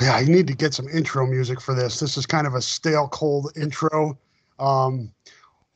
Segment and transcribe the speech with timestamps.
[0.00, 2.00] Yeah, I need to get some intro music for this.
[2.00, 4.18] This is kind of a stale, cold intro.
[4.58, 5.12] Um,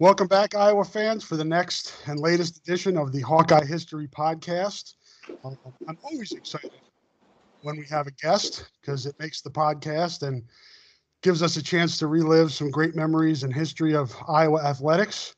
[0.00, 4.94] welcome back, Iowa fans, for the next and latest edition of the Hawkeye History Podcast.
[5.44, 6.80] Um, I'm always excited
[7.62, 10.42] when we have a guest because it makes the podcast and
[11.22, 15.36] gives us a chance to relive some great memories and history of Iowa athletics.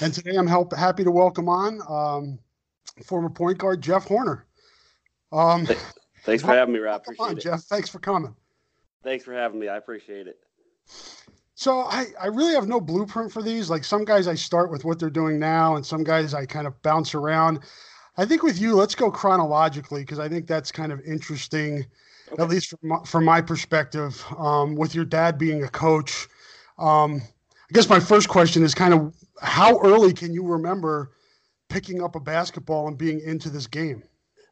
[0.00, 2.38] And today I'm help, happy to welcome on um,
[3.04, 4.44] former point guard Jeff Horner.
[5.30, 5.68] Um,
[6.28, 7.00] Thanks for having me, Rob.
[7.00, 7.40] Appreciate on, it.
[7.40, 7.62] Jeff.
[7.62, 8.36] Thanks for coming.
[9.02, 9.68] Thanks for having me.
[9.68, 10.36] I appreciate it.
[11.54, 13.70] So I, I really have no blueprint for these.
[13.70, 16.66] Like some guys I start with what they're doing now, and some guys I kind
[16.66, 17.60] of bounce around.
[18.18, 21.86] I think with you, let's go chronologically because I think that's kind of interesting,
[22.30, 22.42] okay.
[22.42, 24.22] at least from my, from my perspective.
[24.36, 26.28] Um, with your dad being a coach,
[26.78, 31.12] um, I guess my first question is kind of how early can you remember
[31.70, 34.02] picking up a basketball and being into this game?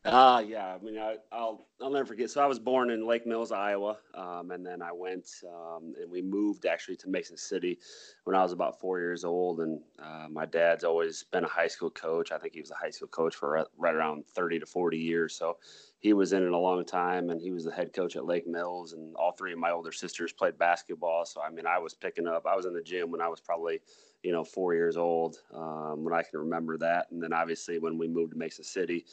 [0.06, 0.76] Uh, yeah.
[0.80, 2.30] I mean, I, will I'll never forget.
[2.30, 6.08] So I was born in Lake Mills, Iowa, um, and then I went um, and
[6.08, 7.80] we moved actually to Mason City
[8.22, 9.60] when I was about four years old.
[9.60, 12.30] And uh, my dad's always been a high school coach.
[12.30, 15.34] I think he was a high school coach for right around thirty to forty years.
[15.34, 15.58] So
[15.98, 18.46] he was in it a long time, and he was the head coach at Lake
[18.46, 18.92] Mills.
[18.92, 21.26] And all three of my older sisters played basketball.
[21.26, 22.46] So I mean, I was picking up.
[22.46, 23.80] I was in the gym when I was probably
[24.22, 27.08] you know four years old um, when I can remember that.
[27.10, 29.04] And then obviously when we moved to Mason City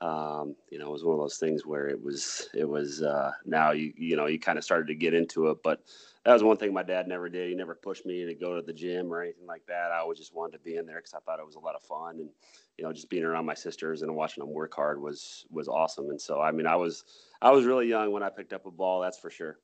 [0.00, 3.32] um, you know, it was one of those things where it was, it was, uh,
[3.44, 5.82] now you, you know, you kind of started to get into it, but
[6.24, 7.48] that was one thing my dad never did.
[7.48, 9.92] He never pushed me to go to the gym or anything like that.
[9.92, 11.74] I always just wanted to be in there because I thought it was a lot
[11.74, 12.30] of fun and,
[12.78, 16.08] you know, just being around my sisters and watching them work hard was, was awesome.
[16.10, 17.04] And so, I mean, I was,
[17.42, 19.58] I was really young when I picked up a ball, that's for sure.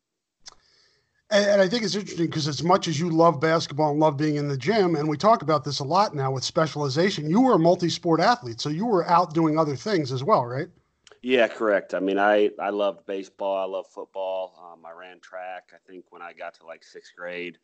[1.30, 4.16] And, and I think it's interesting because as much as you love basketball and love
[4.16, 7.40] being in the gym, and we talk about this a lot now with specialization, you
[7.40, 10.68] were a multi-sport athlete, so you were out doing other things as well, right?
[11.22, 11.94] Yeah, correct.
[11.94, 13.56] I mean, I I loved baseball.
[13.56, 14.54] I love football.
[14.62, 15.72] Um, I ran track.
[15.74, 17.58] I think when I got to like sixth grade,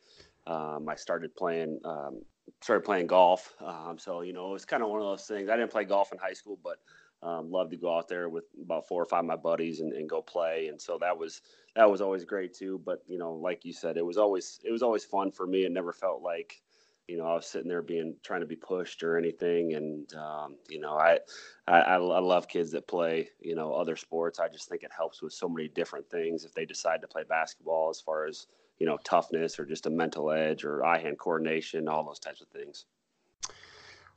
[0.48, 2.22] um, I started playing um,
[2.60, 3.52] started playing golf.
[3.60, 5.48] Um, so you know, it was kind of one of those things.
[5.48, 6.78] I didn't play golf in high school, but
[7.22, 9.93] um, loved to go out there with about four or five of my buddies and,
[9.93, 10.66] and go play.
[10.69, 11.43] And so that was
[11.77, 12.81] that was always great too.
[12.84, 15.65] But you know, like you said, it was always it was always fun for me.
[15.65, 16.60] It never felt like
[17.06, 19.75] you know I was sitting there being trying to be pushed or anything.
[19.75, 21.21] And um, you know, I,
[21.69, 24.41] I I love kids that play you know other sports.
[24.41, 27.22] I just think it helps with so many different things if they decide to play
[27.28, 31.19] basketball as far as you know toughness or just a mental edge or eye hand
[31.19, 32.87] coordination, all those types of things.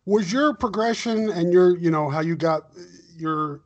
[0.06, 2.72] Was your progression and your you know how you got
[3.16, 3.62] your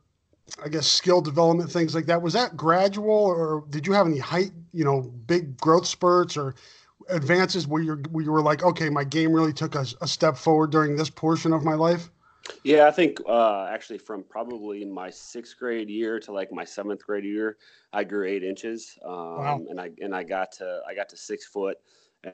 [0.62, 4.18] I guess skill development things like that was that gradual or did you have any
[4.18, 6.54] height you know big growth spurts or
[7.08, 10.36] advances where you where you were like okay my game really took a, a step
[10.36, 12.10] forward during this portion of my life
[12.64, 16.64] yeah i think uh, actually from probably in my sixth grade year to like my
[16.64, 17.56] seventh grade year
[17.92, 19.60] i grew eight inches um, wow.
[19.68, 21.76] and i and i got to i got to six foot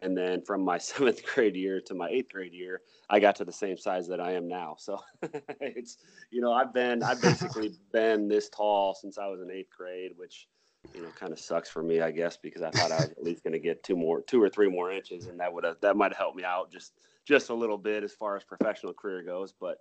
[0.02, 2.80] and then from my seventh grade year to my eighth grade year
[3.10, 5.00] i got to the same size that i am now so
[5.60, 5.98] it's
[6.30, 10.12] you know i've been i've basically been this tall since i was in eighth grade
[10.16, 10.48] which
[10.94, 13.22] you know kind of sucks for me i guess because i thought i was at
[13.22, 15.76] least going to get two more two or three more inches and that would have
[15.80, 16.92] that might have helped me out just
[17.24, 19.78] just a little bit as far as professional career goes but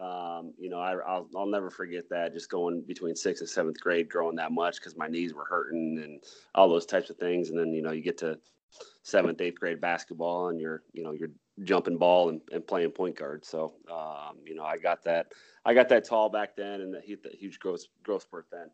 [0.00, 3.80] um, you know, I, will I'll never forget that just going between sixth and seventh
[3.80, 6.22] grade, growing that much because my knees were hurting and
[6.54, 7.50] all those types of things.
[7.50, 8.38] And then, you know, you get to
[9.02, 11.30] seventh, eighth grade basketball, and you're you know you're
[11.64, 13.44] jumping ball and, and playing point guard.
[13.44, 15.32] So um, you know I got that
[15.64, 18.70] I got that tall back then, and that huge growth growth spurt then.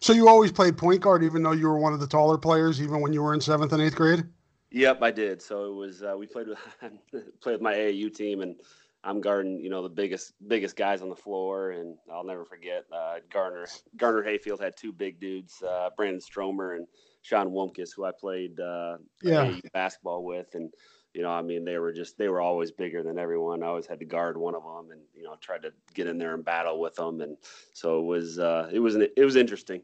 [0.00, 2.80] So you always played point guard, even though you were one of the taller players,
[2.80, 4.24] even when you were in seventh and eighth grade.
[4.70, 5.42] Yep, I did.
[5.42, 6.58] So it was uh, we played with
[7.40, 8.56] played with my AAU team, and
[9.04, 12.84] I'm guarding you know the biggest biggest guys on the floor, and I'll never forget
[12.92, 13.66] uh, Garner
[13.96, 16.86] Garner Hayfield had two big dudes, uh, Brandon Stromer and
[17.22, 19.56] Sean Womkis, who I played uh, yeah.
[19.72, 20.70] basketball with, and
[21.14, 23.62] you know, I mean, they were just they were always bigger than everyone.
[23.62, 26.18] I always had to guard one of them, and you know, tried to get in
[26.18, 27.36] there and battle with them, and
[27.72, 29.82] so it was uh, it was an, it was interesting.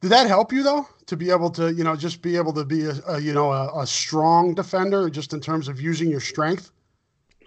[0.00, 2.64] Did that help you though to be able to you know just be able to
[2.64, 6.20] be a, a you know a, a strong defender just in terms of using your
[6.20, 6.70] strength?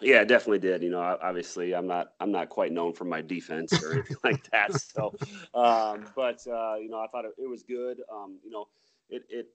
[0.03, 0.83] Yeah, definitely did.
[0.83, 4.49] You know, obviously, I'm not I'm not quite known for my defense or anything like
[4.51, 4.73] that.
[4.73, 5.13] So,
[5.53, 8.01] um, but uh, you know, I thought it, it was good.
[8.11, 8.67] Um, you know,
[9.09, 9.47] it it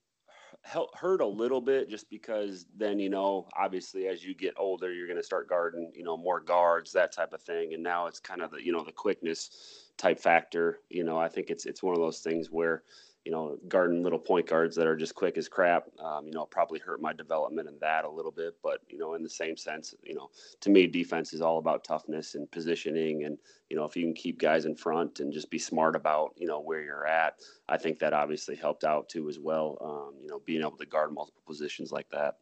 [0.95, 5.07] hurt a little bit just because then you know, obviously, as you get older, you're
[5.07, 7.75] going to start guarding, you know, more guards, that type of thing.
[7.75, 10.81] And now it's kind of the you know the quickness type factor.
[10.89, 12.85] You know, I think it's it's one of those things where
[13.29, 16.47] you know, guarding little point guards that are just quick as crap, um, you know,
[16.47, 18.55] probably hurt my development in that a little bit.
[18.63, 20.31] But, you know, in the same sense, you know,
[20.63, 23.25] to me, defense is all about toughness and positioning.
[23.25, 23.37] And,
[23.69, 26.47] you know, if you can keep guys in front and just be smart about, you
[26.47, 27.35] know, where you're at,
[27.69, 30.87] I think that obviously helped out too as well, um, you know, being able to
[30.87, 32.37] guard multiple positions like that.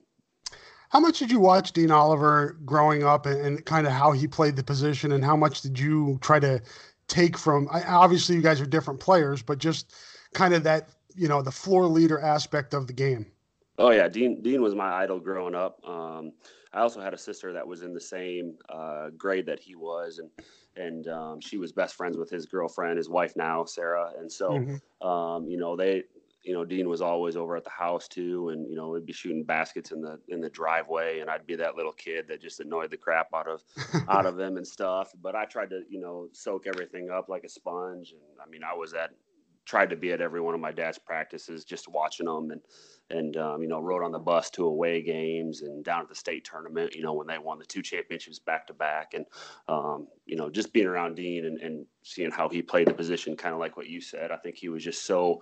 [0.91, 4.29] How much did you watch Dean Oliver growing up and, and kind of how he
[4.29, 6.63] played the position and how much did you try to
[7.09, 9.93] take from obviously you guys are different players, but just
[10.37, 13.27] kind of that you know the floor leader aspect of the game.
[13.79, 15.81] Oh yeah, Dean Dean was my idol growing up.
[15.87, 16.33] Um,
[16.73, 20.19] I also had a sister that was in the same uh, grade that he was,
[20.19, 20.31] and
[20.77, 24.13] and um, she was best friends with his girlfriend, his wife now, Sarah.
[24.19, 25.07] And so, mm-hmm.
[25.07, 26.05] um, you know, they,
[26.43, 29.13] you know, Dean was always over at the house too, and you know, we'd be
[29.13, 32.61] shooting baskets in the in the driveway, and I'd be that little kid that just
[32.61, 33.63] annoyed the crap out of
[34.09, 35.13] out of them and stuff.
[35.23, 38.63] But I tried to, you know, soak everything up like a sponge, and I mean,
[38.63, 39.13] I was at
[39.67, 42.61] tried to be at every one of my dad's practices, just watching them and
[43.11, 46.15] and um, you know rode on the bus to away games and down at the
[46.15, 46.95] state tournament.
[46.95, 49.25] You know when they won the two championships back to back, and
[49.69, 53.37] um, you know just being around Dean and, and seeing how he played the position,
[53.37, 54.31] kind of like what you said.
[54.33, 55.41] I think he was just so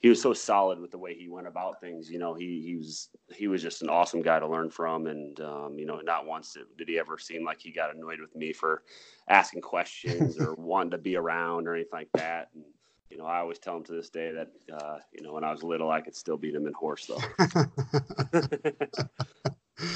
[0.00, 2.10] he was so solid with the way he went about things.
[2.10, 5.40] You know he he was he was just an awesome guy to learn from, and
[5.40, 8.34] um, you know not once did, did he ever seem like he got annoyed with
[8.34, 8.82] me for
[9.28, 12.48] asking questions or wanting to be around or anything like that.
[12.54, 12.64] And,
[13.10, 15.52] you know, I always tell him to this day that, uh, you know, when I
[15.52, 17.20] was little, I could still beat him in horse, though.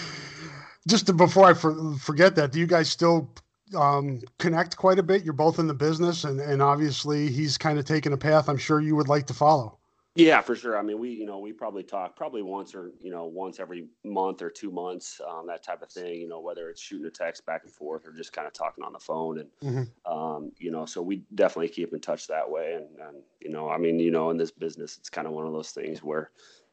[0.89, 3.29] Just to, before I for, forget that, do you guys still
[3.77, 5.25] um, connect quite a bit?
[5.25, 8.57] You're both in the business, and, and obviously he's kind of taken a path I'm
[8.57, 9.80] sure you would like to follow.
[10.17, 10.77] Yeah, for sure.
[10.77, 13.87] I mean, we, you know, we probably talk probably once or, you know, once every
[14.05, 17.11] month or two months, um, that type of thing, you know, whether it's shooting a
[17.11, 19.39] text back and forth or just kind of talking on the phone.
[19.39, 20.13] And, mm-hmm.
[20.13, 22.75] um, you know, so we definitely keep in touch that way.
[22.75, 25.47] And, and, you know, I mean, you know, in this business, it's kind of one
[25.47, 26.33] of those things where,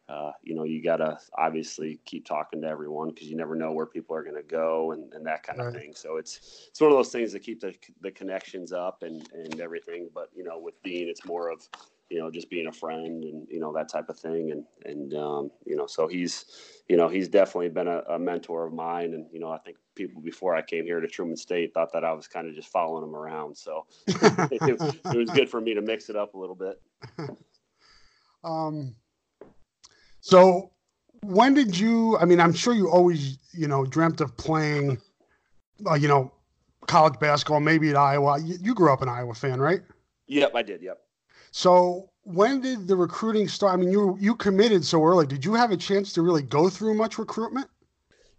[0.10, 3.72] uh, you know, you got to obviously keep talking to everyone because you never know
[3.72, 5.68] where people are going to go and, and that kind right.
[5.68, 5.94] of thing.
[5.96, 9.62] So it's, it's one of those things that keep the, the connections up and, and
[9.62, 10.10] everything.
[10.12, 11.68] But, you know, with Dean, it's more of,
[12.10, 14.52] you know, just being a friend and, you know, that type of thing.
[14.52, 16.46] And, and, um, you know, so he's,
[16.88, 19.14] you know, he's definitely been a, a, mentor of mine.
[19.14, 22.06] And, you know, I think people before I came here to Truman State thought that
[22.06, 23.58] I was kind of just following him around.
[23.58, 26.82] So it, it, was good for me to mix it up a little bit.
[28.44, 28.96] Um,
[30.22, 30.72] so
[31.22, 35.00] when did you, I mean, I'm sure you always, you know, dreamt of playing,
[35.90, 36.32] uh, you know,
[36.88, 38.40] college basketball, maybe at Iowa.
[38.40, 39.82] You, you grew up an Iowa fan, right?
[40.28, 40.82] Yep, I did.
[40.82, 41.00] Yep.
[41.52, 43.74] So when did the recruiting start?
[43.74, 45.26] I mean, you you committed so early.
[45.26, 47.68] Did you have a chance to really go through much recruitment?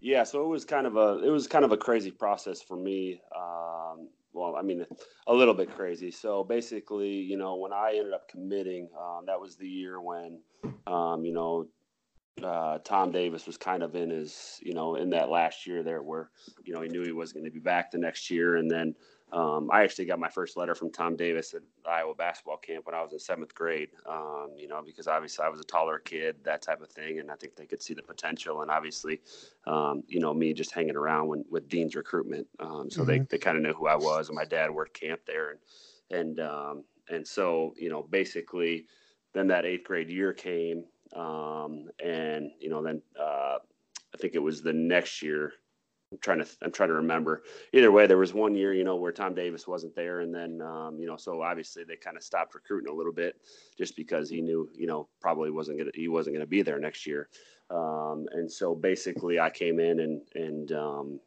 [0.00, 2.76] Yeah, so it was kind of a it was kind of a crazy process for
[2.76, 3.20] me.
[3.34, 4.87] Um, well, I mean,
[5.26, 6.10] a little bit crazy.
[6.10, 10.40] So basically, you know, when I ended up committing, um, that was the year when,
[10.87, 11.66] um, you know,
[12.43, 16.02] uh, Tom Davis was kind of in his, you know, in that last year there
[16.02, 16.31] where,
[16.64, 18.94] you know, he knew he was going to be back the next year, and then
[19.30, 22.94] um, I actually got my first letter from Tom Davis at Iowa basketball camp when
[22.94, 23.90] I was in seventh grade.
[24.08, 27.30] Um, you know, because obviously I was a taller kid, that type of thing, and
[27.30, 28.62] I think they could see the potential.
[28.62, 29.20] And obviously,
[29.66, 33.11] um, you know, me just hanging around when, with Dean's recruitment, um, so mm-hmm.
[33.11, 34.28] they they kind of knew who I was.
[34.28, 35.58] And my dad worked camp there, and
[36.11, 38.87] and um, and so you know, basically,
[39.35, 43.58] then that eighth grade year came, um, and you know, then uh,
[44.14, 45.52] I think it was the next year
[46.10, 47.42] I'm trying to I'm trying to remember.
[47.72, 50.62] Either way, there was one year, you know, where Tom Davis wasn't there, and then
[50.62, 53.36] um, you know, so obviously they kind of stopped recruiting a little bit
[53.76, 57.06] just because he knew, you know, probably wasn't gonna he wasn't gonna be there next
[57.06, 57.28] year.
[57.70, 61.20] Um, and so basically, I came in and and um,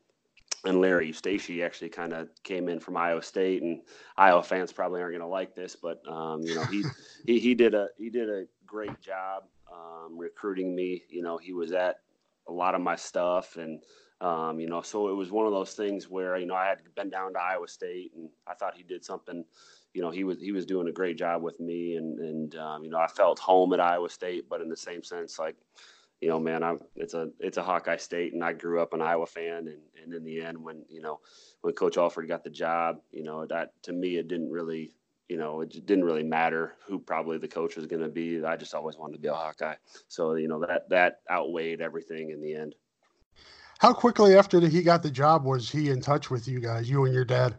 [0.65, 3.81] and Larry Eustachy actually kind of came in from Iowa State, and
[4.17, 6.83] Iowa fans probably aren't to like this, but um, you know he,
[7.27, 11.03] he he did a he did a great job um, recruiting me.
[11.07, 11.97] You know he was at
[12.47, 13.83] a lot of my stuff, and
[14.21, 16.79] um, you know, so it was one of those things where you know I had
[16.95, 19.43] been down to Iowa State, and I thought he did something.
[19.93, 22.83] You know, he was he was doing a great job with me, and and um,
[22.83, 25.55] you know I felt home at Iowa State, but in the same sense, like
[26.21, 29.01] you know, man, I'm it's a it's a Hawkeye State, and I grew up an
[29.01, 31.19] Iowa fan, and and in the end, when you know
[31.61, 34.93] when Coach Alford got the job, you know that to me it didn't really
[35.29, 38.43] you know, it didn't really matter who probably the coach was going to be.
[38.43, 39.75] I just always wanted to be a Hawkeye.
[40.09, 42.75] So, you know, that, that outweighed everything in the end.
[43.81, 47.03] How quickly after he got the job was he in touch with you guys, you
[47.05, 47.55] and your dad?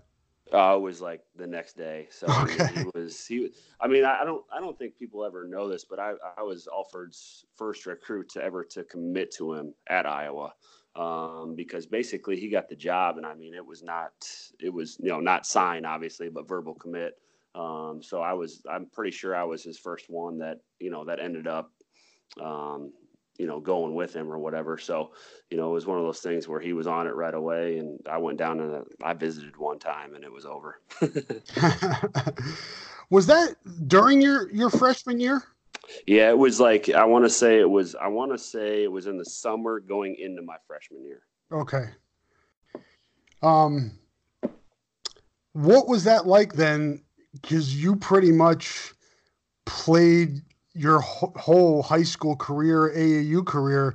[0.54, 2.06] Uh, it was like the next day.
[2.12, 2.68] So okay.
[2.76, 3.50] he was he.
[3.80, 6.68] I mean, I don't I don't think people ever know this, but I I was
[6.72, 10.54] Alford's first recruit to ever to commit to him at Iowa,
[10.94, 14.12] um, because basically he got the job, and I mean it was not
[14.60, 17.18] it was you know not signed obviously, but verbal commit.
[17.56, 21.04] Um, so I was I'm pretty sure I was his first one that you know
[21.04, 21.72] that ended up
[22.40, 22.92] um,
[23.42, 24.78] you know, going with him or whatever.
[24.78, 25.11] So,
[25.50, 27.78] you know, it was one of those things where he was on it right away,
[27.78, 30.80] and I went down and I visited one time, and it was over.
[33.11, 33.56] was that
[33.88, 35.42] during your your freshman year?
[36.06, 37.96] Yeah, it was like I want to say it was.
[37.96, 41.22] I want to say it was in the summer going into my freshman year.
[41.50, 41.87] Okay.
[43.42, 43.90] Um,
[45.52, 47.02] what was that like then?
[47.32, 48.92] Because you pretty much
[49.66, 50.42] played
[50.74, 53.94] your whole high school career, AAU career,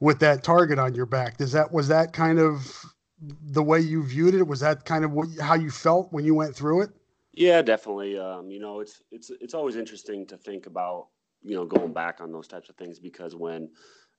[0.00, 1.36] with that target on your back.
[1.36, 2.84] Does that was that kind of
[3.20, 4.46] the way you viewed it?
[4.46, 6.90] Was that kind of what, how you felt when you went through it?
[7.32, 8.18] Yeah, definitely.
[8.18, 11.08] Um, you know, it's it's it's always interesting to think about
[11.42, 13.70] you know going back on those types of things because when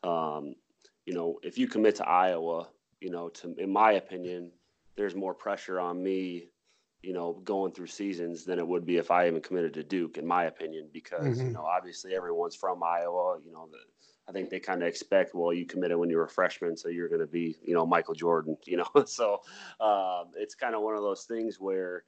[0.03, 0.55] um,
[1.05, 2.67] you know if you commit to Iowa,
[3.01, 4.51] you know, to in my opinion,
[4.95, 6.49] there's more pressure on me
[7.01, 10.17] you know, going through seasons than it would be if I even committed to Duke,
[10.17, 11.47] in my opinion, because, mm-hmm.
[11.47, 13.77] you know, obviously everyone's from Iowa, you know, the,
[14.27, 16.89] I think they kind of expect, well, you committed when you were a freshman, so
[16.89, 19.41] you're going to be, you know, Michael Jordan, you know, so
[19.79, 22.03] um, it's kind of one of those things where,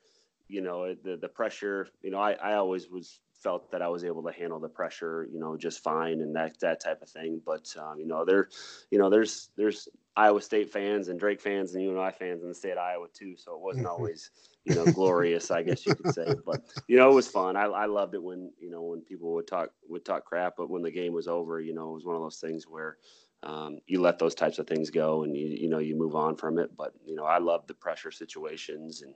[0.48, 4.04] you know, the, the pressure, you know, I, I always was felt that I was
[4.04, 7.40] able to handle the pressure, you know, just fine and that, that type of thing.
[7.46, 8.50] But, um, you know, there,
[8.92, 12.56] you know, there's, there's Iowa state fans and Drake fans and UNI fans in the
[12.56, 13.36] state of Iowa too.
[13.38, 14.32] So it wasn't always,
[14.66, 16.28] you know, glorious, I guess you could say.
[16.46, 17.56] But you know, it was fun.
[17.56, 20.70] I, I loved it when you know when people would talk would talk crap, but
[20.70, 22.98] when the game was over, you know, it was one of those things where
[23.44, 26.36] um, you let those types of things go and you you know you move on
[26.36, 26.76] from it.
[26.76, 29.14] But you know, I love the pressure situations, and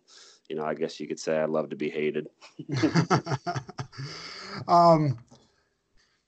[0.49, 2.27] you know, I guess you could say I love to be hated.
[4.67, 5.17] um,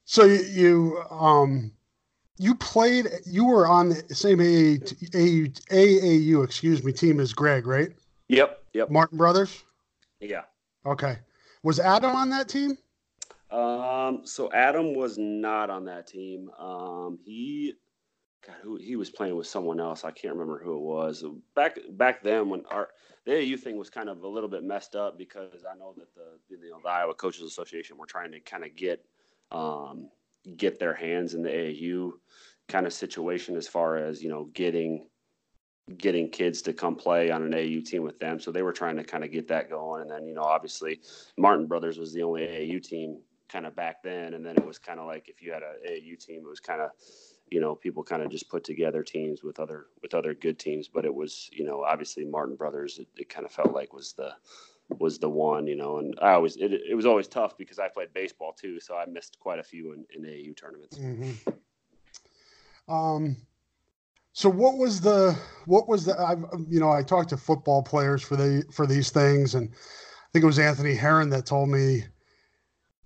[0.04, 1.72] so you, you um
[2.38, 7.92] you played you were on the same AAU, AAU excuse me team as Greg, right?
[8.28, 8.64] Yep.
[8.74, 8.90] Yep.
[8.90, 9.64] Martin Brothers.
[10.20, 10.42] Yeah.
[10.86, 11.18] Okay.
[11.64, 12.78] Was Adam on that team?
[13.52, 14.22] Um.
[14.26, 16.50] So Adam was not on that team.
[16.60, 17.20] Um.
[17.24, 17.74] He.
[18.46, 20.04] God, who he was playing with someone else.
[20.04, 21.24] I can't remember who it was.
[21.56, 22.90] Back back then, when our
[23.26, 26.14] the AAU thing was kind of a little bit messed up because I know that
[26.14, 29.04] the you know the Iowa Coaches Association were trying to kind of get
[29.52, 30.10] um,
[30.58, 32.12] get their hands in the AAU
[32.68, 35.08] kind of situation as far as you know getting
[35.98, 38.40] getting kids to come play on an AU team with them.
[38.40, 40.02] So they were trying to kind of get that going.
[40.02, 41.00] And then, you know, obviously
[41.38, 44.34] Martin Brothers was the only AAU team kind of back then.
[44.34, 46.60] And then it was kind of like if you had an AAU team, it was
[46.60, 46.90] kind of,
[47.52, 50.88] you know, people kind of just put together teams with other with other good teams.
[50.88, 54.14] But it was, you know, obviously Martin Brothers, it, it kind of felt like was
[54.14, 54.32] the
[55.00, 57.88] was the one, you know, and I always it, it was always tough because I
[57.88, 60.98] played baseball too, so I missed quite a few in, in AAU tournaments.
[60.98, 61.32] Mm-hmm.
[62.94, 63.36] Um,
[64.36, 68.22] so what was the what was the I've you know I talked to football players
[68.22, 72.04] for the for these things and I think it was Anthony Herron that told me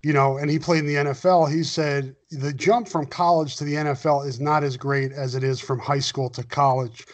[0.02, 3.64] you know and he played in the NFL he said the jump from college to
[3.64, 7.06] the NFL is not as great as it is from high school to college.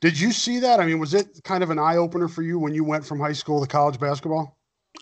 [0.00, 0.78] Did you see that?
[0.78, 3.18] I mean, was it kind of an eye opener for you when you went from
[3.18, 4.56] high school to college basketball?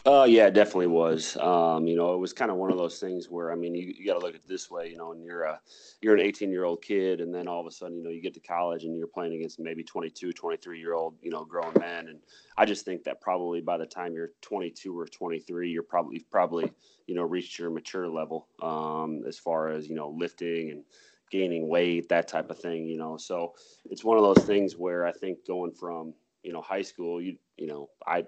[0.04, 1.36] Uh, yeah, it definitely was.
[1.38, 3.92] Um, you know, it was kind of one of those things where, I mean, you,
[3.96, 5.60] you got to look at it this way, you know, and you're a,
[6.00, 7.20] you're an 18 year old kid.
[7.20, 9.34] And then all of a sudden, you know, you get to college and you're playing
[9.34, 12.08] against maybe 22, 23 year old, you know, grown men.
[12.08, 12.20] And
[12.56, 16.30] I just think that probably by the time you're 22 or 23, you're probably, you've
[16.30, 16.70] probably,
[17.06, 20.84] you know, reached your mature level, um, as far as, you know, lifting and,
[21.30, 23.16] gaining weight, that type of thing, you know.
[23.16, 23.54] So
[23.84, 27.36] it's one of those things where I think going from, you know, high school, you
[27.56, 28.24] you know, I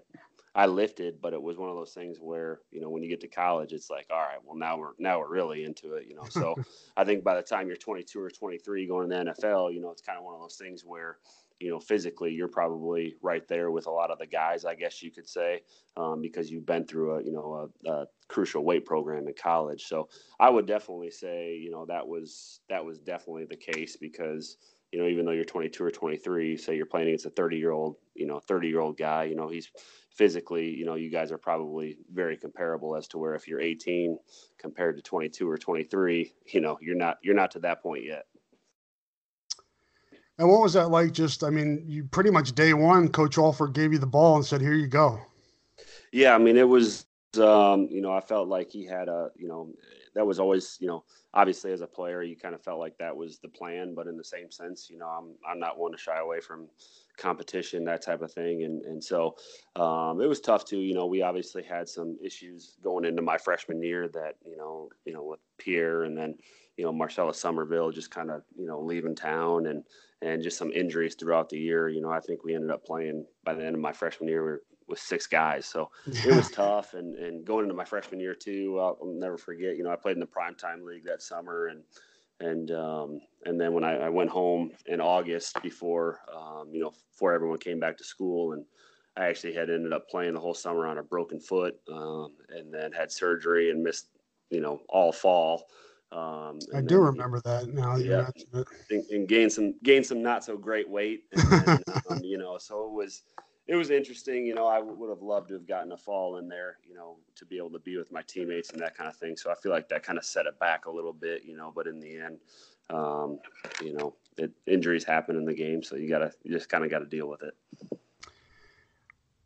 [0.55, 3.21] I lifted, but it was one of those things where, you know, when you get
[3.21, 6.17] to college, it's like, all right, well now we're now we're really into it, you
[6.17, 6.25] know.
[6.31, 6.57] So
[6.97, 9.91] I think by the time you're 22 or 23 going to the NFL, you know,
[9.91, 11.19] it's kind of one of those things where,
[11.61, 15.03] you know, physically you're probably right there with a lot of the guys, I guess
[15.03, 15.63] you could say,
[15.97, 19.87] um, because you've been through a, you know, a, a, crucial weight program in college.
[19.87, 24.59] So I would definitely say, you know, that was that was definitely the case because
[24.93, 27.73] you know, even though you're 22 or 23, say you're playing against a 30 year
[27.73, 29.71] old, you know, 30 year old guy, you know, he's
[30.11, 34.19] physically, you know, you guys are probably very comparable as to where if you're 18
[34.59, 38.27] compared to 22 or 23, you know, you're not, you're not to that point yet.
[40.39, 41.13] And what was that like?
[41.13, 44.45] Just, I mean, you pretty much day one, Coach Alford gave you the ball and
[44.45, 45.21] said, "Here you go."
[46.13, 49.49] Yeah, I mean, it was um, you know, I felt like he had a, you
[49.49, 49.71] know,
[50.15, 51.05] that was always, you know,
[51.35, 53.95] obviously as a player, you kind of felt like that was the plan.
[53.95, 56.69] But in the same sense, you know, I'm I'm not one to shy away from
[57.19, 58.65] competition, that type of thing.
[58.65, 59.37] And and so
[59.77, 60.79] um, it was tough too.
[60.79, 64.89] You know, we obviously had some issues going into my freshman year that you know,
[65.05, 66.37] you know, with Pierre and then
[66.79, 69.85] you know Marcellus Sommerville just kind of you know leaving town and
[70.23, 71.89] and just some injuries throughout the year.
[71.89, 74.43] You know, I think we ended up playing by the end of my freshman year.
[74.43, 75.67] We were with six guys.
[75.67, 76.95] So it was tough.
[76.95, 79.97] And, and going into my freshman year too, I'll, I'll, never forget, you know, I
[79.97, 81.83] played in the primetime league that summer and,
[82.41, 86.93] and, um, and then when I, I, went home in August before, um, you know,
[87.13, 88.65] before everyone came back to school and
[89.17, 92.73] I actually had ended up playing the whole summer on a broken foot, um, and
[92.73, 94.07] then had surgery and missed,
[94.49, 95.65] you know, all fall.
[96.11, 97.97] Um, I do remember that now.
[97.97, 98.31] Yeah,
[98.91, 102.57] and, and gained some gained some not so great weight, and then, um, you know,
[102.57, 103.23] so it was
[103.67, 104.47] it was interesting.
[104.47, 107.19] You know, I would have loved to have gotten a fall in there, you know,
[107.37, 109.37] to be able to be with my teammates and that kind of thing.
[109.37, 111.71] So I feel like that kind of set it back a little bit, you know,
[111.75, 112.39] but in the end,
[112.89, 113.39] um,
[113.83, 115.83] you know, it, injuries happen in the game.
[115.83, 117.55] So you got to, you just kind of got to deal with it.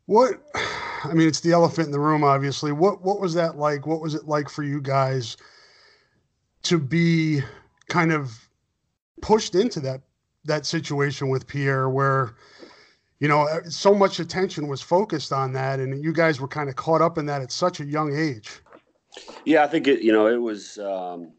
[0.05, 0.41] What,
[1.03, 2.71] I mean, it's the elephant in the room, obviously.
[2.71, 3.85] What, what was that like?
[3.85, 5.35] What was it like for you guys
[6.63, 7.41] to be
[7.89, 8.47] kind of
[9.21, 10.01] pushed into that,
[10.45, 12.35] that situation with Pierre where,
[13.19, 16.69] you know, uh, so much attention was focused on that, and you guys were kind
[16.69, 18.59] of caught up in that at such a young age.
[19.45, 20.01] Yeah, I think it.
[20.01, 20.77] You know, it was.
[20.79, 21.31] Um,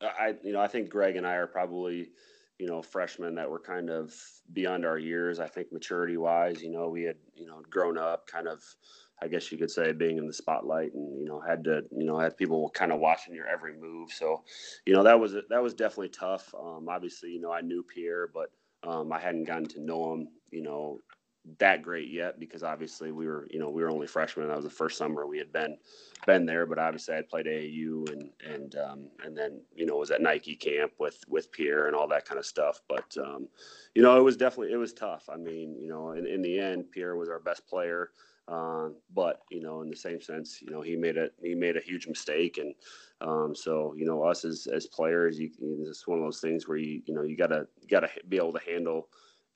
[0.00, 2.10] I you know I think Greg and I are probably
[2.58, 4.14] you know freshmen that were kind of
[4.52, 5.38] beyond our years.
[5.38, 8.62] I think maturity wise, you know, we had you know grown up, kind of.
[9.24, 12.04] I guess you could say being in the spotlight and you know had to you
[12.04, 14.10] know had people kind of watching your every move.
[14.12, 14.42] So,
[14.86, 16.54] you know that was that was definitely tough.
[16.54, 18.50] Um, obviously, you know I knew Pierre, but
[18.86, 21.00] um, I hadn't gotten to know him, you know,
[21.58, 24.48] that great yet because obviously we were, you know, we were only freshmen.
[24.48, 25.76] That was the first summer we had been
[26.26, 29.96] been there, but obviously I had played AAU and and um, and then you know
[29.96, 32.80] was at Nike camp with with Pierre and all that kind of stuff.
[32.88, 33.48] But um,
[33.94, 35.28] you know, it was definitely it was tough.
[35.30, 38.10] I mean, you know, in, in the end, Pierre was our best player.
[38.46, 41.76] Um, but you know, in the same sense, you know, he made a he made
[41.76, 42.74] a huge mistake, and
[43.20, 45.50] um, so you know, us as as players, you,
[45.88, 48.52] it's one of those things where you you know you gotta you gotta be able
[48.52, 49.08] to handle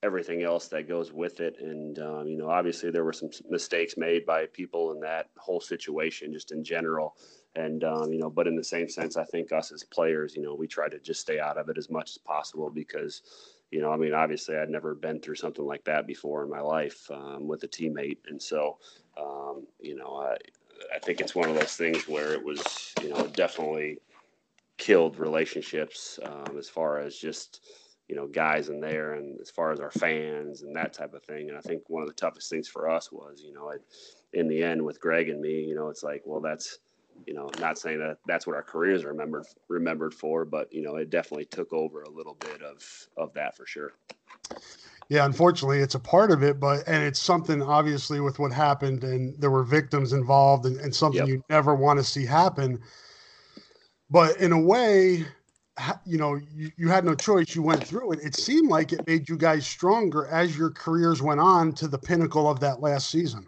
[0.02, 1.56] everything else that goes with it.
[1.60, 5.60] And um, you know, obviously there were some mistakes made by people in that whole
[5.60, 7.16] situation, just in general.
[7.56, 10.42] And um, you know, but in the same sense, I think us as players, you
[10.42, 13.22] know, we try to just stay out of it as much as possible because
[13.70, 16.60] you know, I mean, obviously, I'd never been through something like that before in my
[16.60, 18.78] life um, with a teammate, and so,
[19.16, 20.36] um, you know, I,
[20.94, 23.98] I think it's one of those things where it was, you know, definitely
[24.78, 27.66] killed relationships um, as far as just,
[28.08, 31.22] you know, guys in there, and as far as our fans and that type of
[31.24, 31.50] thing.
[31.50, 33.82] And I think one of the toughest things for us was, you know, it,
[34.32, 36.78] in the end with Greg and me, you know, it's like, well, that's
[37.26, 40.82] you know, not saying that that's what our careers are remembered remembered for, but you
[40.82, 42.82] know, it definitely took over a little bit of
[43.16, 43.92] of that for sure.
[45.08, 49.04] Yeah, unfortunately, it's a part of it, but and it's something obviously with what happened,
[49.04, 51.28] and there were victims involved, and, and something yep.
[51.28, 52.78] you never want to see happen.
[54.10, 55.26] But in a way,
[56.04, 57.54] you know, you, you had no choice.
[57.54, 58.20] You went through it.
[58.22, 61.98] It seemed like it made you guys stronger as your careers went on to the
[61.98, 63.46] pinnacle of that last season.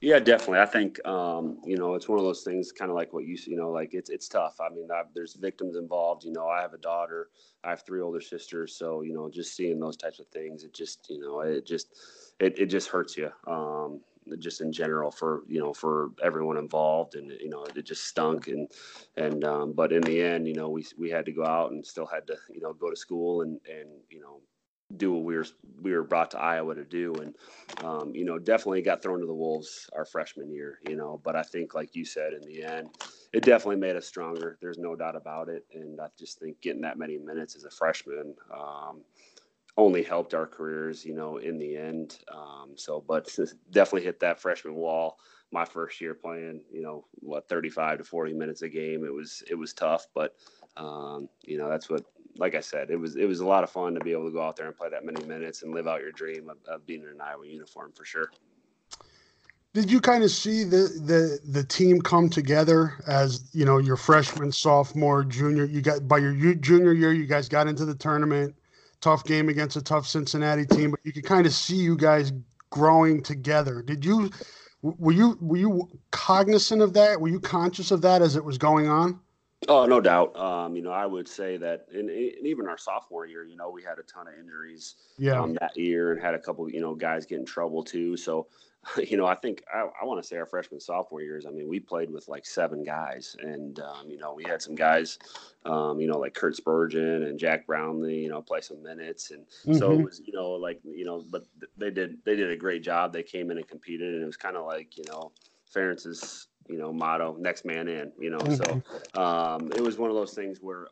[0.00, 0.60] Yeah, definitely.
[0.60, 3.36] I think um, you know it's one of those things, kind of like what you
[3.46, 4.60] you know, like it's it's tough.
[4.60, 6.24] I mean, I, there's victims involved.
[6.24, 7.28] You know, I have a daughter.
[7.64, 10.74] I have three older sisters, so you know, just seeing those types of things, it
[10.74, 11.94] just you know, it just
[12.40, 13.30] it, it just hurts you.
[13.46, 14.00] Um,
[14.38, 18.48] just in general for you know for everyone involved and you know it just stunk
[18.48, 18.68] and
[19.16, 21.84] and um, but in the end you know we we had to go out and
[21.84, 24.40] still had to you know go to school and and you know
[24.96, 25.46] do what we were
[25.80, 27.34] we were brought to Iowa to do, and
[27.84, 30.78] um, you know definitely got thrown to the wolves our freshman year.
[30.88, 32.88] You know, but I think like you said in the end,
[33.32, 34.58] it definitely made us stronger.
[34.60, 37.70] There's no doubt about it, and I just think getting that many minutes as a
[37.70, 38.34] freshman.
[38.52, 39.02] Um,
[39.76, 42.18] only helped our careers, you know, in the end.
[42.32, 43.34] Um, so, but
[43.70, 45.18] definitely hit that freshman wall.
[45.52, 49.04] My first year playing, you know, what 35 to 40 minutes a game.
[49.04, 50.34] It was it was tough, but
[50.76, 52.04] um, you know that's what
[52.40, 54.32] like I said, it was it was a lot of fun to be able to
[54.32, 56.86] go out there and play that many minutes and live out your dream of, of
[56.86, 58.30] being in an Iowa uniform for sure.
[59.74, 63.96] Did you kind of see the the the team come together as you know your
[63.96, 65.64] freshman, sophomore, junior?
[65.64, 68.56] You got by your junior year, you guys got into the tournament.
[69.02, 72.32] Tough game against a tough Cincinnati team, but you could kind of see you guys
[72.70, 73.82] growing together.
[73.82, 74.30] Did you
[74.82, 77.20] were you were you cognizant of that?
[77.20, 79.20] Were you conscious of that as it was going on?
[79.68, 80.34] Oh, no doubt.
[80.36, 83.68] Um, you know, I would say that, and, and, even our sophomore year, you know,
[83.68, 85.38] we had a ton of injuries yeah.
[85.38, 88.16] um, that year and had a couple, you know, guys get in trouble too.
[88.16, 88.46] So,
[88.96, 91.44] you know, I think I, I want to say our freshman sophomore years.
[91.44, 94.74] I mean, we played with like seven guys, and um, you know, we had some
[94.74, 95.18] guys,
[95.66, 99.42] um, you know, like Kurt Spurgeon and Jack Brownlee, you know, play some minutes, and
[99.42, 99.74] mm-hmm.
[99.74, 101.44] so it was, you know, like you know, but
[101.76, 103.12] they did they did a great job.
[103.12, 105.30] They came in and competed, and it was kind of like you know,
[105.74, 108.12] Ferentz's you know motto, next man in.
[108.18, 108.80] You know, mm-hmm.
[109.14, 110.86] so um, it was one of those things where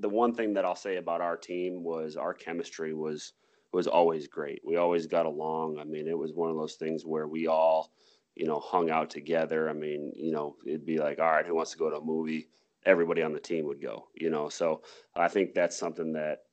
[0.00, 3.32] the one thing that I'll say about our team was our chemistry was
[3.72, 4.62] was always great.
[4.64, 5.78] We always got along.
[5.78, 7.92] I mean, it was one of those things where we all,
[8.36, 9.68] you know, hung out together.
[9.68, 12.04] I mean, you know, it'd be like, all right, who wants to go to a
[12.04, 12.48] movie?
[12.86, 14.48] Everybody on the team would go, you know.
[14.48, 14.82] So
[15.16, 16.43] I think that's something that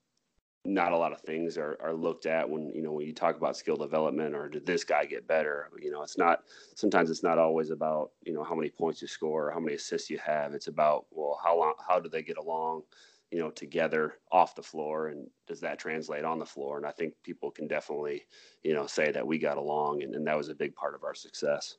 [0.64, 3.36] not a lot of things are, are looked at when you know when you talk
[3.36, 6.44] about skill development or did this guy get better you know it's not
[6.76, 9.76] sometimes it's not always about you know how many points you score or how many
[9.76, 12.84] assists you have it's about well how long how do they get along
[13.32, 16.78] you know, together off the floor, and does that translate on the floor?
[16.78, 18.26] And I think people can definitely,
[18.62, 21.06] you know, say that we got along, and, and that was a big part of
[21.06, 21.78] our success.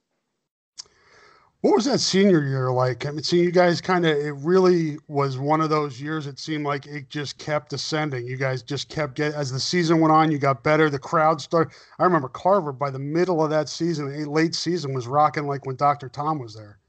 [1.62, 3.07] What was that senior year like?
[3.07, 6.27] I mean, see, you guys kind of, it really was one of those years.
[6.27, 8.27] It seemed like it just kept ascending.
[8.27, 10.90] You guys just kept getting, as the season went on, you got better.
[10.90, 11.72] The crowd started.
[12.01, 15.77] I remember Carver by the middle of that season, late season, was rocking like when
[15.77, 16.09] Dr.
[16.09, 16.81] Tom was there.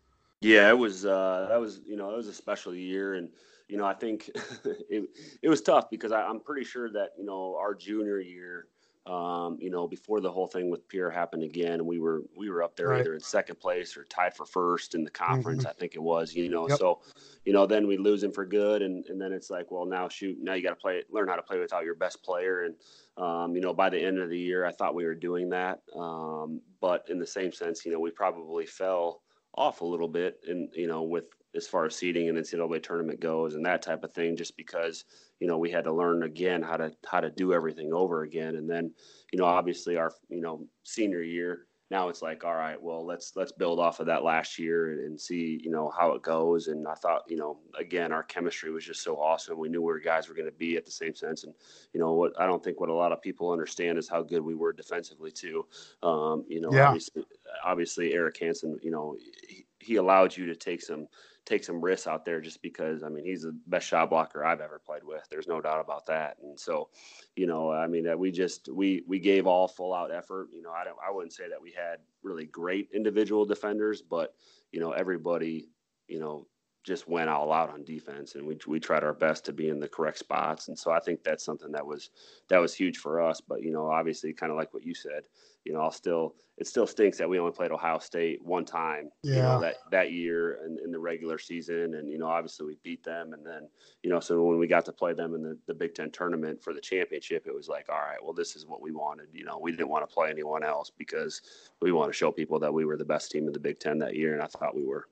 [0.42, 3.14] Yeah, it was, uh, that was, you know, it was a special year.
[3.14, 3.30] And,
[3.68, 4.32] you know, I think
[4.90, 5.08] it,
[5.44, 8.66] it was tough because I, am pretty sure that, you know, our junior year,
[9.06, 12.64] um, you know, before the whole thing with Pierre happened again, we were, we were
[12.64, 13.02] up there right.
[13.02, 15.64] either in second place or tied for first in the conference.
[15.64, 15.70] Mm-hmm.
[15.70, 16.80] I think it was, you know, yep.
[16.80, 17.02] so,
[17.44, 18.82] you know, then we lose him for good.
[18.82, 21.36] And, and then it's like, well, now shoot, now you got to play, learn how
[21.36, 22.64] to play without your best player.
[22.64, 22.76] And,
[23.18, 25.82] um, you know, by the end of the year, I thought we were doing that.
[25.94, 29.22] Um, but in the same sense, you know, we probably fell
[29.56, 33.20] off a little bit and, you know, with, as far as seeding and NCAA tournament
[33.20, 35.04] goes and that type of thing, just because
[35.44, 38.56] you know we had to learn again how to how to do everything over again.
[38.56, 38.94] And then
[39.34, 43.34] you know obviously our you know senior year now it's like all right well let's
[43.36, 46.88] let's build off of that last year and, see you know how it goes and
[46.88, 50.28] i thought you know again our chemistry was just so awesome we knew where guys
[50.28, 51.54] were going to be at the same sense and
[51.94, 54.42] you know what i don't think what a lot of people understand is how good
[54.42, 55.66] we were defensively too
[56.02, 56.88] um, you know yeah.
[56.88, 57.24] obviously,
[57.64, 59.16] obviously erek hansen you know
[59.48, 61.08] he, he allowed you to take some
[61.46, 64.62] take some risks out there just because I mean he's the best shot blocker I've
[64.62, 65.24] ever played with.
[65.30, 66.38] There's no doubt about that.
[66.42, 66.90] And so,
[67.36, 70.50] you know, I mean that we just we we gave all full out effort.
[70.54, 74.34] You know, I don't I wouldn't say that we had really great individual defenders, but
[74.72, 75.70] you know everybody
[76.08, 76.48] you know
[76.84, 79.80] just went all out on defense and we we tried our best to be in
[79.80, 82.10] the correct spots and so I think that's something that was
[82.50, 85.24] that was huge for us but you know obviously kind of like what you said
[85.66, 89.10] you know I'll still it still stinks that we only played Ohio State one time
[89.24, 89.36] yeah.
[89.36, 91.96] you know that that year in, in the regular season.
[91.96, 93.68] And you know obviously we beat them and then
[94.04, 96.62] you know so when we got to play them in the, the Big 10 tournament
[96.62, 99.28] for the championship it was like all right well this is what we wanted.
[99.34, 101.42] You know we didn't want to play anyone else because
[101.82, 104.00] we want to show people that we were the best team in the Big 10
[104.00, 104.34] that year.
[104.34, 105.08] And I thought we were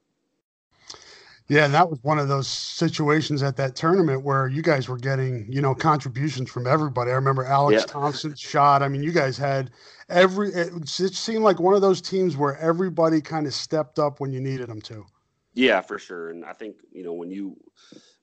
[1.52, 4.96] yeah, and that was one of those situations at that tournament where you guys were
[4.98, 7.12] getting, you know, contributions from everybody.
[7.12, 7.86] I remember Alex yeah.
[7.88, 8.82] Thompson shot.
[8.82, 9.72] I mean, you guys had
[10.08, 10.48] every.
[10.54, 14.32] It, it seemed like one of those teams where everybody kind of stepped up when
[14.32, 15.06] you needed them to.
[15.54, 16.30] Yeah, for sure.
[16.30, 17.58] And I think you know when you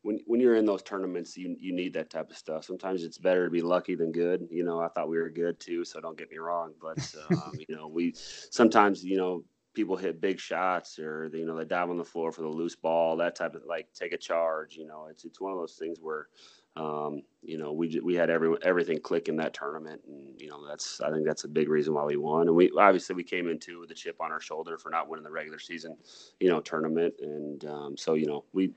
[0.00, 2.64] when when you're in those tournaments, you you need that type of stuff.
[2.64, 4.48] Sometimes it's better to be lucky than good.
[4.50, 6.72] You know, I thought we were good too, so don't get me wrong.
[6.80, 9.44] But um, you know, we sometimes you know
[9.78, 12.74] people hit big shots or you know they dive on the floor for the loose
[12.74, 15.76] ball that type of like take a charge you know it's it's one of those
[15.76, 16.26] things where
[16.74, 20.66] um, you know we we had every everything click in that tournament and you know
[20.66, 22.48] that's I think that's a big reason why we won.
[22.48, 25.24] And we obviously we came into with a chip on our shoulder for not winning
[25.24, 25.96] the regular season
[26.40, 27.14] you know tournament.
[27.20, 28.72] And um, so you know we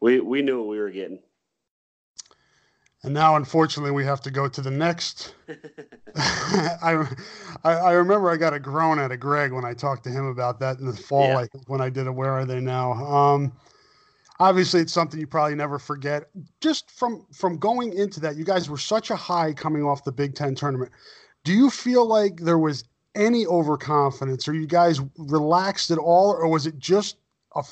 [0.00, 1.20] we we knew what we were getting
[3.04, 5.34] and now, unfortunately, we have to go to the next.
[6.16, 7.06] I,
[7.62, 10.58] I remember I got a groan out of Greg when I talked to him about
[10.60, 11.28] that in the fall.
[11.28, 11.38] Yeah.
[11.38, 13.52] I think when I did a "Where Are They Now." Um,
[14.40, 16.30] obviously, it's something you probably never forget.
[16.62, 20.12] Just from from going into that, you guys were such a high coming off the
[20.12, 20.90] Big Ten tournament.
[21.44, 26.48] Do you feel like there was any overconfidence, or you guys relaxed at all, or
[26.48, 27.18] was it just
[27.54, 27.62] a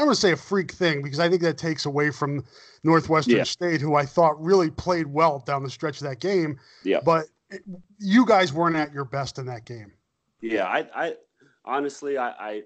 [0.00, 2.42] I don't want to say a freak thing because I think that takes away from
[2.84, 3.42] Northwestern yeah.
[3.42, 6.58] State, who I thought really played well down the stretch of that game.
[6.84, 7.00] Yeah.
[7.04, 7.60] But it,
[7.98, 9.92] you guys weren't at your best in that game.
[10.40, 11.14] Yeah, I, I
[11.66, 12.62] honestly, I, I,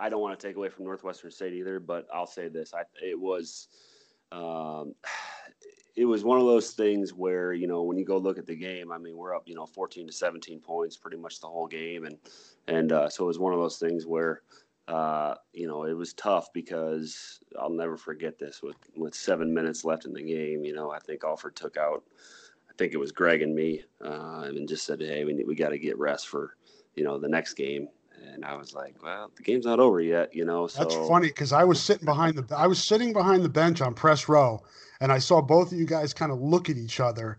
[0.00, 2.82] I don't want to take away from Northwestern State either, but I'll say this: I,
[3.00, 3.68] it was,
[4.32, 4.96] um,
[5.94, 8.56] it was one of those things where you know when you go look at the
[8.56, 11.68] game, I mean, we're up, you know, 14 to 17 points pretty much the whole
[11.68, 12.18] game, and
[12.66, 14.42] and uh, so it was one of those things where
[14.88, 18.62] uh, you know, it was tough because I'll never forget this.
[18.62, 22.02] With with seven minutes left in the game, you know, I think Alford took out,
[22.70, 25.70] I think it was Greg and me, uh, and just said, "Hey, we we got
[25.70, 26.56] to get rest for,
[26.96, 27.88] you know, the next game.
[28.32, 30.66] And I was like, well, the game's not over yet, you know.
[30.66, 33.80] So That's funny because I was sitting behind the I was sitting behind the bench
[33.82, 34.62] on press row,
[35.00, 37.38] and I saw both of you guys kind of look at each other,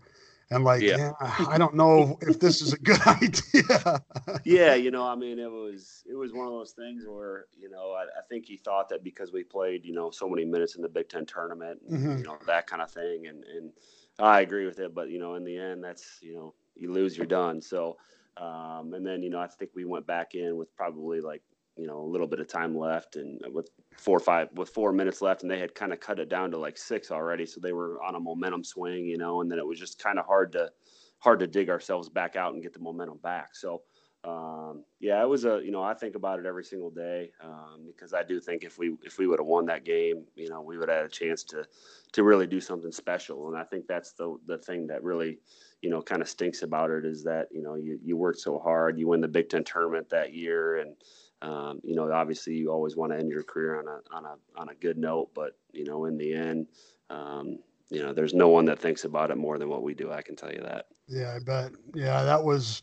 [0.50, 1.12] and like, Yeah.
[1.20, 4.02] I don't know if this is a good idea.
[4.44, 7.68] yeah, you know, I mean, it was it was one of those things where you
[7.70, 10.76] know I, I think he thought that because we played you know so many minutes
[10.76, 12.18] in the Big Ten tournament, and, Mhm.
[12.18, 13.72] you know that kind of thing, and and
[14.18, 17.16] I agree with it, but you know in the end that's you know you lose
[17.16, 17.60] you're done.
[17.60, 17.96] So
[18.36, 21.42] um, and then you know I think we went back in with probably like
[21.80, 24.92] you know a little bit of time left, and with four or five with four
[24.92, 27.60] minutes left, and they had kind of cut it down to like six already, so
[27.60, 30.26] they were on a momentum swing, you know, and then it was just kind of
[30.26, 30.70] hard to
[31.18, 33.54] hard to dig ourselves back out and get the momentum back.
[33.54, 33.82] So
[34.22, 37.86] um, yeah, it was a you know I think about it every single day um,
[37.86, 40.60] because I do think if we if we would have won that game, you know,
[40.60, 41.64] we would have had a chance to
[42.12, 45.38] to really do something special, and I think that's the the thing that really
[45.80, 48.58] you know kind of stinks about it is that you know you you worked so
[48.58, 50.96] hard, you win the Big Ten tournament that year, and
[51.42, 54.60] um, you know obviously you always want to end your career on a on a
[54.60, 56.66] on a good note, but you know in the end.
[57.10, 57.58] Um,
[57.92, 60.12] you know, there's no one that thinks about it more than what we do.
[60.12, 60.86] I can tell you that.
[61.08, 61.72] yeah, I bet.
[61.92, 62.82] Yeah, that was.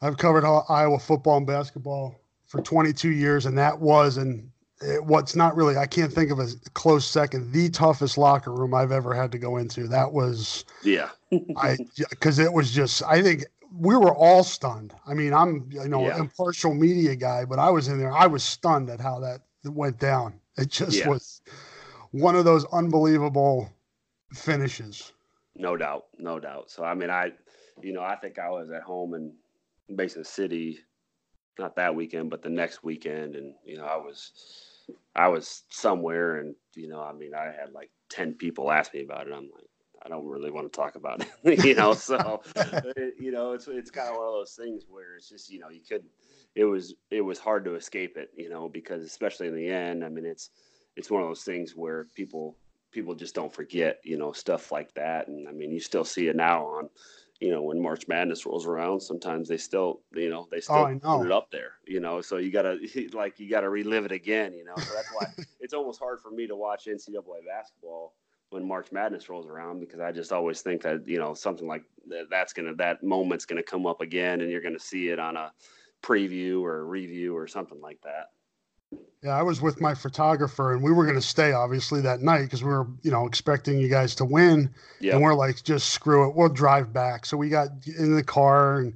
[0.00, 5.04] I've covered all- Iowa football and basketball for 22 years, and that was and it,
[5.04, 8.90] what's not really I can't think of a close second the toughest locker room I've
[8.92, 9.86] ever had to go into.
[9.88, 11.10] That was Yeah.
[11.58, 11.76] I
[12.08, 14.94] because it was just I think we were all stunned.
[15.06, 16.16] I mean, I'm you know Yeah.
[16.18, 18.12] impartial media guy, but I was in there.
[18.12, 20.40] I was stunned at how that went down.
[20.56, 21.06] It just Yeah.
[21.06, 21.42] was
[22.12, 23.70] one of those unbelievable
[24.32, 25.12] finishes.
[25.56, 26.70] No doubt, no doubt.
[26.70, 27.32] So I mean, I,
[27.82, 29.34] you know, I think I was at home in
[29.88, 30.80] Mason City,
[31.58, 34.32] not that weekend, but the next weekend, and you know, I was,
[35.14, 39.02] I was somewhere, and you know, I mean, I had like ten people ask me
[39.04, 39.32] about it.
[39.32, 39.69] I'm like,
[40.04, 41.94] I don't really want to talk about it, you know.
[41.94, 42.42] So,
[42.82, 45.58] it, you know, it's it's kind of one of those things where it's just, you
[45.58, 46.04] know, you could,
[46.54, 50.04] it was it was hard to escape it, you know, because especially in the end,
[50.04, 50.50] I mean, it's
[50.96, 52.58] it's one of those things where people
[52.92, 55.28] people just don't forget, you know, stuff like that.
[55.28, 56.88] And I mean, you still see it now on,
[57.40, 60.94] you know, when March Madness rolls around, sometimes they still, you know, they still Oh,
[60.94, 61.18] know.
[61.18, 62.78] put it up there, you know, so you gotta
[63.12, 65.26] like, you gotta relive it again, you know, so that's why
[65.60, 68.14] it's almost hard for me to watch NCAA basketball
[68.50, 71.84] when March Madness rolls around, because I just always think that, you know, something like
[72.08, 74.84] that, that's going to, that moment's going to come up again and you're going to
[74.84, 75.52] see it on a
[76.02, 78.30] preview or review or something like that.
[79.22, 82.42] Yeah, I was with my photographer, and we were going to stay obviously that night
[82.42, 84.74] because we were you know expecting you guys to win.
[84.98, 85.14] Yeah.
[85.14, 86.34] And we're like, just screw it.
[86.34, 87.26] We'll drive back.
[87.26, 88.94] So we got in the car and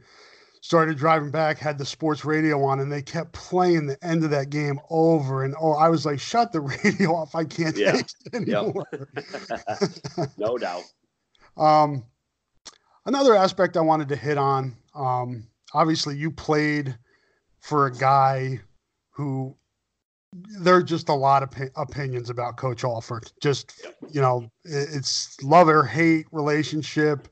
[0.64, 4.30] started driving back, had the sports radio on, and they kept playing the end of
[4.30, 7.34] that game over and oh, I was like, shut the radio off.
[7.34, 7.92] I can't Yeah.
[7.92, 8.64] take it Yep.
[8.64, 9.08] anymore.
[10.38, 10.84] no doubt.
[11.58, 12.02] um,
[13.04, 16.96] another aspect I wanted to hit on, um, obviously you played
[17.60, 18.58] for a guy
[19.10, 19.54] who
[20.32, 23.30] there are just a lot of opinions about Coach Alford.
[23.42, 27.28] Just you know, it- it's love or hate relationship.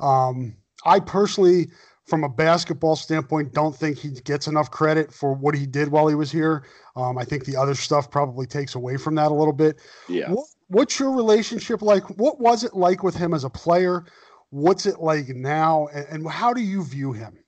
[0.00, 1.70] Um, I personally,
[2.06, 6.06] from a basketball standpoint, don't think he gets enough credit for what he did while
[6.06, 6.64] he was here.
[6.96, 9.80] Um, I think the other stuff probably takes away from that a little bit.
[10.08, 10.30] Yeah.
[10.30, 12.04] What, what's your relationship like?
[12.18, 14.04] What was it like with him as a player?
[14.50, 15.88] What's it like now?
[15.94, 17.38] And, and how do you view him?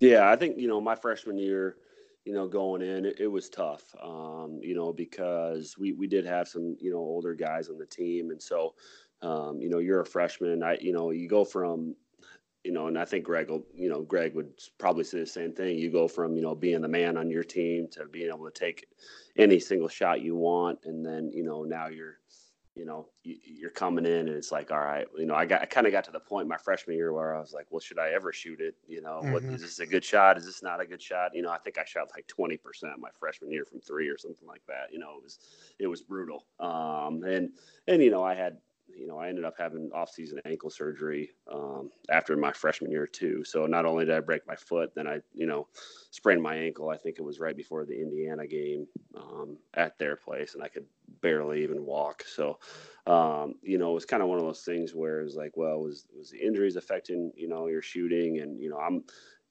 [0.00, 1.76] Yeah, I think you know my freshman year,
[2.24, 3.82] you know, going in, it, it was tough.
[4.02, 7.86] Um, you know, because we we did have some you know older guys on the
[7.86, 8.74] team, and so
[9.22, 10.62] um, you know you're a freshman.
[10.62, 11.94] I you know you go from
[12.64, 15.52] you know, and I think Greg will, you know, Greg would probably say the same
[15.52, 15.78] thing.
[15.78, 18.52] You go from, you know, being the man on your team to being able to
[18.52, 18.86] take
[19.36, 20.78] any single shot you want.
[20.84, 22.18] And then, you know, now you're,
[22.74, 25.60] you know, you, you're coming in and it's like, all right, you know, I got,
[25.60, 27.80] I kind of got to the point my freshman year where I was like, well,
[27.80, 28.76] should I ever shoot it?
[28.86, 29.54] You know, what Mhm.
[29.54, 30.38] is this a good shot?
[30.38, 31.34] Is this not a good shot?
[31.34, 34.46] You know, I think I shot like 20% my freshman year from three or something
[34.46, 34.92] like that.
[34.92, 35.38] You know, it was,
[35.80, 36.46] it was brutal.
[36.60, 37.50] Um, and,
[37.88, 38.58] and, you know, I had,
[38.96, 43.44] you know, I ended up having off-season ankle surgery um, after my freshman year too.
[43.44, 45.68] So not only did I break my foot, then I, you know,
[46.10, 46.90] sprained my ankle.
[46.90, 50.68] I think it was right before the Indiana game um, at their place, and I
[50.68, 50.86] could
[51.20, 52.24] barely even walk.
[52.24, 52.58] So,
[53.06, 55.56] um, you know, it was kind of one of those things where it was like,
[55.56, 58.40] well, was was the injuries affecting, you know, your shooting?
[58.40, 59.04] And you know, I'm,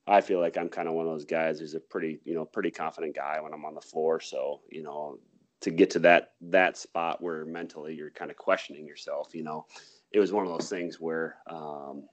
[0.08, 2.45] I feel like I'm kind of one of those guys who's a pretty, you know,
[2.45, 4.19] pretty confident guy when I'm on the floor.
[4.19, 5.19] So, you know,
[5.62, 9.65] to get to that that spot where mentally you're kind of questioning yourself you know?
[10.12, 12.04] It was one of those things where um,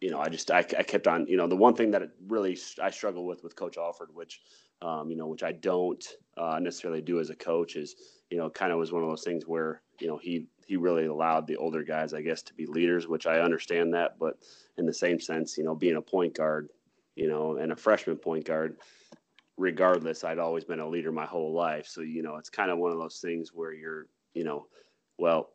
[0.00, 2.58] you know i just I, I kept on you know the one thing that really
[2.82, 4.42] i struggle with with coach alford which
[4.82, 6.04] um, you know which i don't
[6.36, 7.94] uh, necessarily do as a coach is
[8.30, 11.06] you know kind of was one of those things where you know he he really
[11.06, 14.38] allowed the older guys i guess to be leaders which i understand that but
[14.76, 16.68] in the same sense you know being a point guard
[17.14, 18.76] you know, and a freshman point guard,
[19.62, 21.86] regardless, I'd always been a leader my whole life.
[21.86, 24.66] So, you know, it's kind of one of those things where you're, you know,
[25.18, 25.50] well,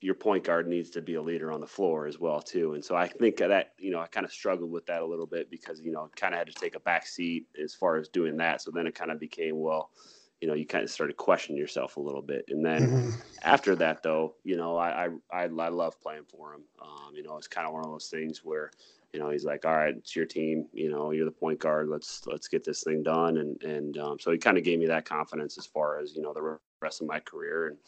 [0.00, 2.74] your point guard needs to be a leader on the floor as well too.
[2.74, 5.26] And so I think that you know I kind of struggled with that a little
[5.26, 8.08] bit because you know kind of had to take a back seat as far as
[8.08, 8.62] doing that.
[8.62, 9.90] So then it kind of became well,
[10.40, 12.44] you know, you kind of started questioning yourself a little bit.
[12.48, 13.10] And then mm-hmm.
[13.42, 16.62] after that though, you know, I I I, I love playing for him.
[16.80, 18.70] Um, you know, it's kind of one of those things where
[19.12, 21.88] you know he's like all right it's your team you know you're the point guard
[21.88, 24.86] let's let's get this thing done and and um, so he kind of gave me
[24.86, 27.78] that confidence as far as you know the rest of my career and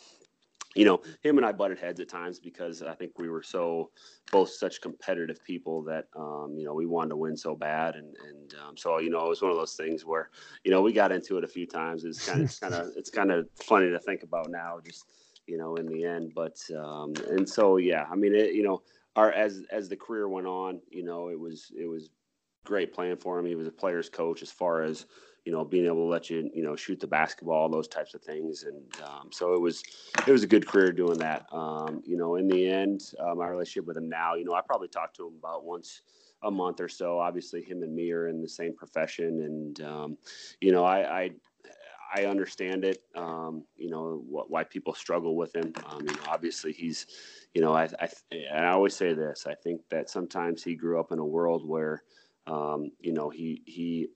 [0.74, 3.90] you know, him and I butted heads at times because I think we were so
[4.30, 8.14] both such competitive people that um, you know we wanted to win so bad, and
[8.28, 10.30] and um, so you know it was one of those things where
[10.64, 12.04] you know we got into it a few times.
[12.04, 15.06] It's kind of it's kind of it's kind of funny to think about now, just
[15.46, 16.32] you know in the end.
[16.34, 18.82] But um, and so yeah, I mean it, you know
[19.16, 22.10] our as as the career went on, you know it was it was
[22.64, 23.46] great playing for him.
[23.46, 25.06] He was a player's coach as far as
[25.44, 28.22] you know, being able to let you, you know, shoot the basketball, those types of
[28.22, 28.64] things.
[28.64, 29.82] And um, so it was,
[30.26, 31.46] it was a good career doing that.
[31.52, 34.60] Um, you know, in the end, uh, my relationship with him now, you know, I
[34.60, 36.02] probably talk to him about once
[36.42, 37.18] a month or so.
[37.18, 40.18] Obviously, him and me are in the same profession, and um,
[40.60, 41.30] you know, I, I
[42.14, 43.02] I understand it.
[43.14, 45.72] Um, you know what, why people struggle with him.
[45.88, 47.06] Um, you know, obviously he's,
[47.54, 49.46] you know, I, I and I always say this.
[49.46, 52.02] I think that sometimes he grew up in a world where,
[52.46, 54.08] um, you know, he he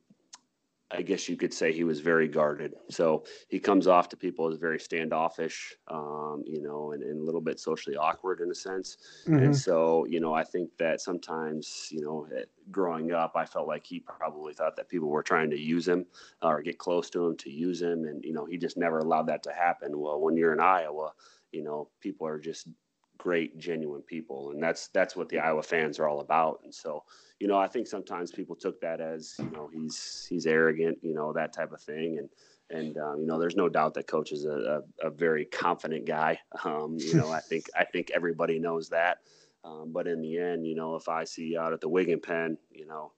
[0.96, 2.74] I guess you could say he was very guarded.
[2.90, 7.24] So he comes off to people as very standoffish, um, you know, and, and, a
[7.24, 8.96] little bit socially awkward in a sense.
[9.26, 9.44] Mm-hmm.
[9.44, 12.28] And so, you know, I think that sometimes, you know,
[12.70, 16.06] growing up, I felt like he probably thought that people were trying to use him
[16.42, 18.04] or get close to him to use him.
[18.04, 19.98] And, you know, he just never allowed that to happen.
[19.98, 21.12] Well, when you're in Iowa,
[21.52, 22.68] you know, people are just
[23.18, 24.50] great, genuine people.
[24.50, 26.60] And that's, that's what the Iowa fans are all about.
[26.64, 27.04] And so,
[27.40, 31.14] you know, I think sometimes people took that as, you know, he's he's arrogant, you
[31.14, 32.28] know, that type of thing, and
[32.70, 36.06] and um, you know, there's no doubt that coach is a, a, a very confident
[36.06, 36.38] guy.
[36.64, 39.18] Um, you know, I think I think everybody knows that.
[39.64, 42.08] Um, but in the end, you know, if I see you out at the Wig
[42.08, 43.12] and Pen, you know,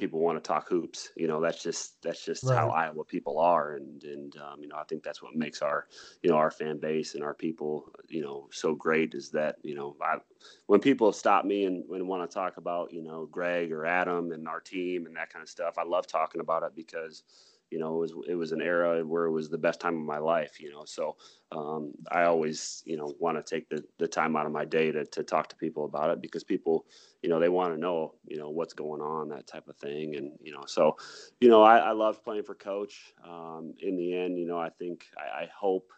[0.00, 1.10] people want to talk hoops.
[1.14, 2.56] You know, that's just that's just right.
[2.56, 5.86] how Iowa people are, and and um, you know, I think that's what makes our
[6.22, 9.74] you know our fan base and our people you know so great is that you
[9.74, 10.16] know I,
[10.66, 14.32] when people stop me and, and want to talk about you know Greg or Adam
[14.32, 17.22] and our team and that kind of stuff, I love talking about it because
[17.70, 20.04] you know, it was it was an era where it was the best time of
[20.04, 20.84] my life, you know.
[20.84, 21.16] So
[21.52, 24.92] um, I always, you know, want to take the, the time out of my day
[24.92, 26.86] to, to talk to people about it because people,
[27.22, 30.16] you know, they want to know, you know, what's going on, that type of thing.
[30.16, 30.96] And, you know, so,
[31.40, 33.14] you know, I, I love playing for coach.
[33.28, 35.90] Um, in the end, you know, I think, I, I hope,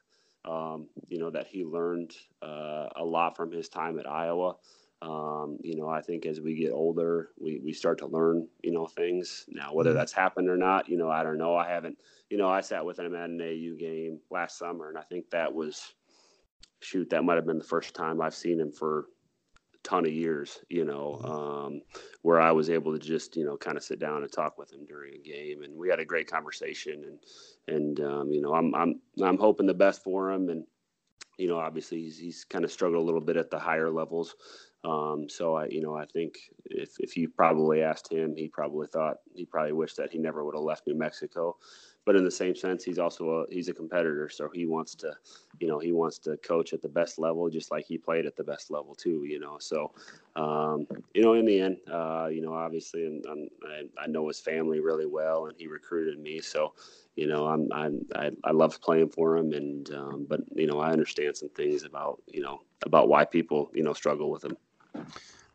[0.44, 4.56] um, you know, that he learned uh, a lot from his time at Iowa.
[5.02, 8.70] Um, you know, I think as we get older, we, we start to learn, you
[8.70, 9.44] know, things.
[9.48, 9.98] Now, whether mm-hmm.
[9.98, 11.56] that's happened or not, you know, I don't know.
[11.56, 11.98] I haven't,
[12.30, 15.28] you know, I sat with him at an AU game last summer, and I think
[15.30, 15.94] that was,
[16.80, 19.06] shoot, that might have been the first time I've seen him for
[19.74, 21.32] a ton of years, you know, mm-hmm.
[21.32, 21.82] um,
[22.22, 24.72] where I was able to just, you know, kind of sit down and talk with
[24.72, 25.64] him during a game.
[25.64, 27.18] And we had a great conversation.
[27.66, 30.48] And, and um, you know, I'm, I'm, I'm hoping the best for him.
[30.48, 30.64] And,
[31.38, 34.36] you know, obviously he's, he's kind of struggled a little bit at the higher levels.
[34.84, 38.88] Um, so I, you know, I think if if you probably asked him, he probably
[38.88, 41.56] thought he probably wished that he never would have left New Mexico.
[42.04, 45.12] But in the same sense, he's also a he's a competitor, so he wants to,
[45.60, 48.34] you know, he wants to coach at the best level, just like he played at
[48.34, 49.24] the best level too.
[49.24, 49.92] You know, so
[50.34, 53.24] um, you know, in the end, uh, you know, obviously, and
[53.68, 56.74] I, I know his family really well, and he recruited me, so
[57.14, 60.80] you know, I'm, I'm I, I love playing for him, and um, but you know,
[60.80, 64.56] I understand some things about you know about why people you know struggle with him.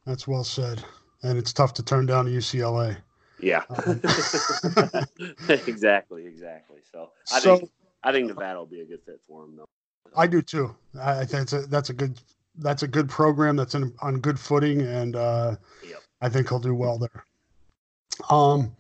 [0.06, 0.84] That's well said.
[1.24, 2.98] And it's tough to turn down UCLA.
[3.40, 3.64] Yeah.
[3.86, 4.02] Um,
[5.68, 6.78] exactly, exactly.
[6.92, 7.72] So I so, think
[8.04, 9.66] I think Nevada will be a good fit for him though.
[10.16, 10.76] I do too.
[11.00, 12.20] I think it's a, that's a good
[12.60, 15.56] that's a good program that's in, on good footing and uh,
[15.88, 16.00] yep.
[16.22, 17.26] I think he'll do well there.
[18.30, 18.76] Um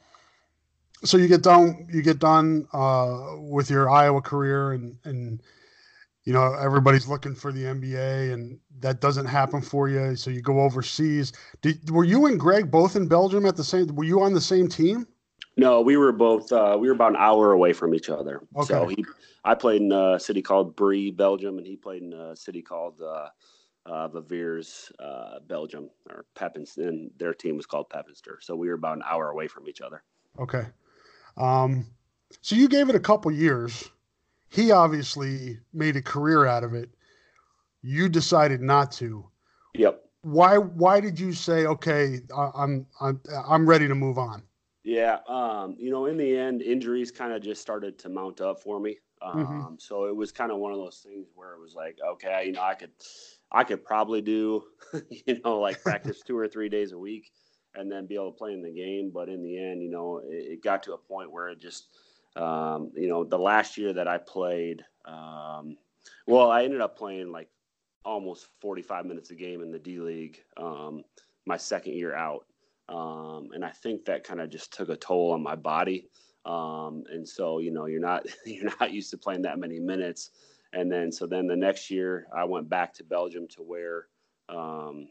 [1.03, 5.41] so you get done you get done uh, with your Iowa career and and
[6.27, 10.41] you know everybody's looking for the NBA and that doesn't happen for you so you
[10.41, 14.21] go overseas Did, were you and Greg both in Belgium at the same were you
[14.21, 15.07] on the same team
[15.55, 18.67] no we were both uh, we were about an hour away from each other okay.
[18.67, 19.05] so he
[19.45, 23.01] I played in a city called Bree Belgium and he played in a city called
[23.01, 23.29] uh,
[23.85, 28.39] uh, Verviers, uh, Belgium, or Pepinster, and their team was called Pepinster.
[28.41, 30.03] So we were about an hour away from each other.
[30.37, 30.65] Okay.
[31.37, 31.85] Um,
[32.41, 33.89] so you gave it a couple years
[34.49, 36.89] he obviously made a career out of it.
[37.81, 39.25] You decided not to.
[39.75, 40.03] Yep.
[40.21, 44.41] why why did you say okay i'm i'm i'm ready to move on
[44.83, 48.59] yeah um you know in the end injuries kind of just started to mount up
[48.59, 49.39] for me mm-hmm.
[49.39, 49.73] um mm-hmm.
[49.77, 52.53] so it was kind of one of those things where it was like okay you
[52.53, 52.89] know i could
[53.51, 54.63] i could probably do
[55.27, 57.31] you know like practice two or three days a week
[57.75, 60.19] and then be able to play in the game but in the end you know
[60.25, 61.89] it, it got to a point where it just
[62.37, 65.77] um you know the last year that i played um
[66.27, 67.49] well i ended up playing like
[68.07, 71.03] almost 45 minutes a game in the D League um,
[71.45, 72.45] my second year out.
[72.89, 76.07] Um, and I think that kind of just took a toll on my body.
[76.45, 80.31] Um, and so, you know, you're not you're not used to playing that many minutes.
[80.73, 84.07] And then so then the next year I went back to Belgium to where
[84.47, 85.09] um,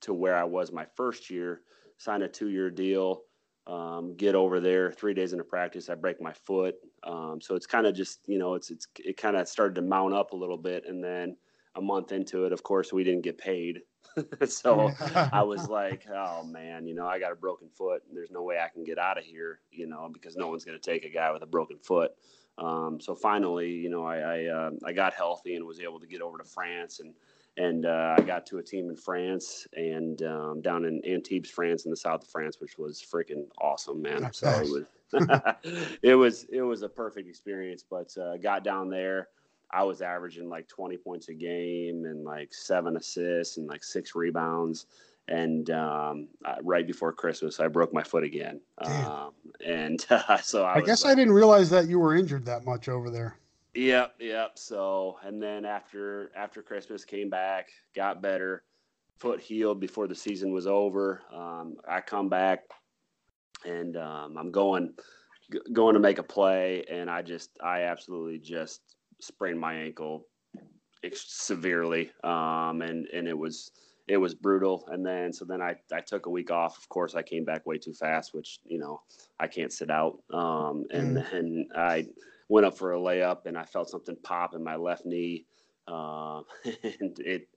[0.00, 1.60] to where I was my first year,
[1.98, 3.22] signed a two year deal.
[3.66, 7.66] Um, get over there three days into practice i break my foot um, so it's
[7.66, 10.36] kind of just you know it's it's it kind of started to mount up a
[10.36, 11.36] little bit and then
[11.76, 13.82] a month into it, of course, we didn't get paid.
[14.46, 14.90] so
[15.32, 18.02] I was like, oh man, you know, I got a broken foot.
[18.08, 20.64] And there's no way I can get out of here, you know, because no one's
[20.64, 22.12] going to take a guy with a broken foot.
[22.58, 26.06] Um, so finally, you know, I I, uh, I, got healthy and was able to
[26.06, 27.14] get over to France and
[27.60, 31.84] and uh, I got to a team in France and um, down in Antibes, France,
[31.84, 34.32] in the south of France, which was freaking awesome, man.
[34.32, 35.56] So it was
[36.02, 37.84] it was it was a perfect experience.
[37.88, 39.28] But uh, got down there.
[39.72, 44.14] I was averaging like 20 points a game and like seven assists and like six
[44.14, 44.86] rebounds.
[45.28, 48.60] And um, uh, right before Christmas, I broke my foot again.
[48.78, 49.32] Um,
[49.64, 52.64] and uh, so I, I guess like, I didn't realize that you were injured that
[52.64, 53.36] much over there.
[53.74, 54.58] Yep, yep.
[54.58, 58.64] So, and then after after Christmas, came back, got better,
[59.18, 61.22] foot healed before the season was over.
[61.32, 62.64] Um, I come back,
[63.64, 64.92] and um, I'm going
[65.72, 68.80] going to make a play, and I just I absolutely just
[69.20, 70.26] sprained my ankle
[71.12, 73.70] severely, um, and and it was
[74.08, 74.84] it was brutal.
[74.88, 76.76] And then so then I I took a week off.
[76.76, 79.00] Of course, I came back way too fast, which you know
[79.38, 80.18] I can't sit out.
[80.32, 81.30] Um, and mm.
[81.30, 82.06] then I
[82.50, 85.46] went up for a layup, and I felt something pop in my left knee,
[85.88, 86.42] uh,
[87.00, 87.48] and it.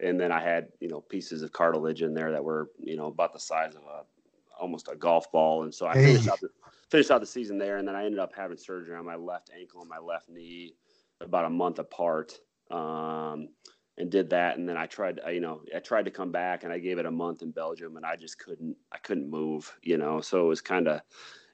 [0.00, 3.06] And then I had, you know, pieces of cartilage in there that were, you know,
[3.06, 4.02] about the size of a
[4.60, 5.64] almost a golf ball.
[5.64, 6.50] And so I finished out the,
[6.88, 7.78] finished out the season there.
[7.78, 10.74] And then I ended up having surgery on my left ankle and my left knee
[11.20, 12.38] about a month apart
[12.70, 13.48] um,
[13.96, 16.72] and did that and then i tried you know i tried to come back and
[16.72, 19.98] i gave it a month in belgium and i just couldn't i couldn't move you
[19.98, 21.00] know so it was kind of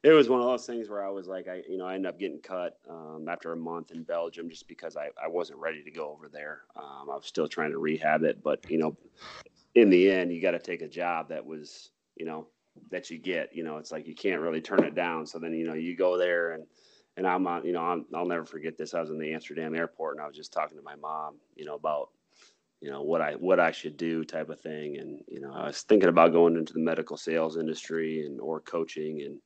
[0.05, 2.09] it was one of those things where i was like i you know i ended
[2.09, 5.83] up getting cut um, after a month in belgium just because i, I wasn't ready
[5.83, 8.97] to go over there um, i was still trying to rehab it but you know
[9.75, 12.47] in the end you got to take a job that was you know
[12.91, 15.53] that you get you know it's like you can't really turn it down so then
[15.53, 16.65] you know you go there and
[17.17, 18.95] and I'm on, you know, I'm, I'll never forget this.
[18.95, 21.65] I was in the Amsterdam airport and I was just talking to my mom, you
[21.65, 22.09] know, about,
[22.81, 24.99] you know, what I, what I should do type of thing.
[24.99, 28.61] And, you know, I was thinking about going into the medical sales industry and, or
[28.61, 29.23] coaching.
[29.23, 29.39] And,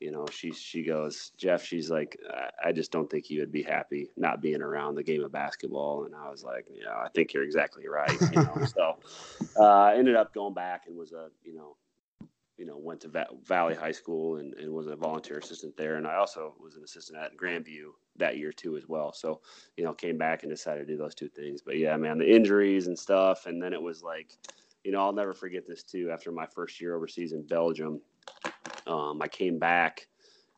[0.00, 2.18] you know, she, she goes, Jeff, she's like,
[2.64, 6.04] I just don't think you would be happy not being around the game of basketball.
[6.04, 8.16] And I was like, yeah, I think you're exactly right.
[8.32, 8.96] You know, so,
[9.58, 11.76] uh, I ended up going back and was a, you know,
[12.58, 15.96] you know, went to Va- Valley High School and, and was a volunteer assistant there.
[15.96, 19.12] And I also was an assistant at Grandview that year too, as well.
[19.12, 19.40] So,
[19.76, 21.62] you know, came back and decided to do those two things.
[21.62, 23.46] But yeah, man, the injuries and stuff.
[23.46, 24.36] And then it was like,
[24.84, 26.10] you know, I'll never forget this too.
[26.10, 28.00] After my first year overseas in Belgium,
[28.88, 30.06] um, I came back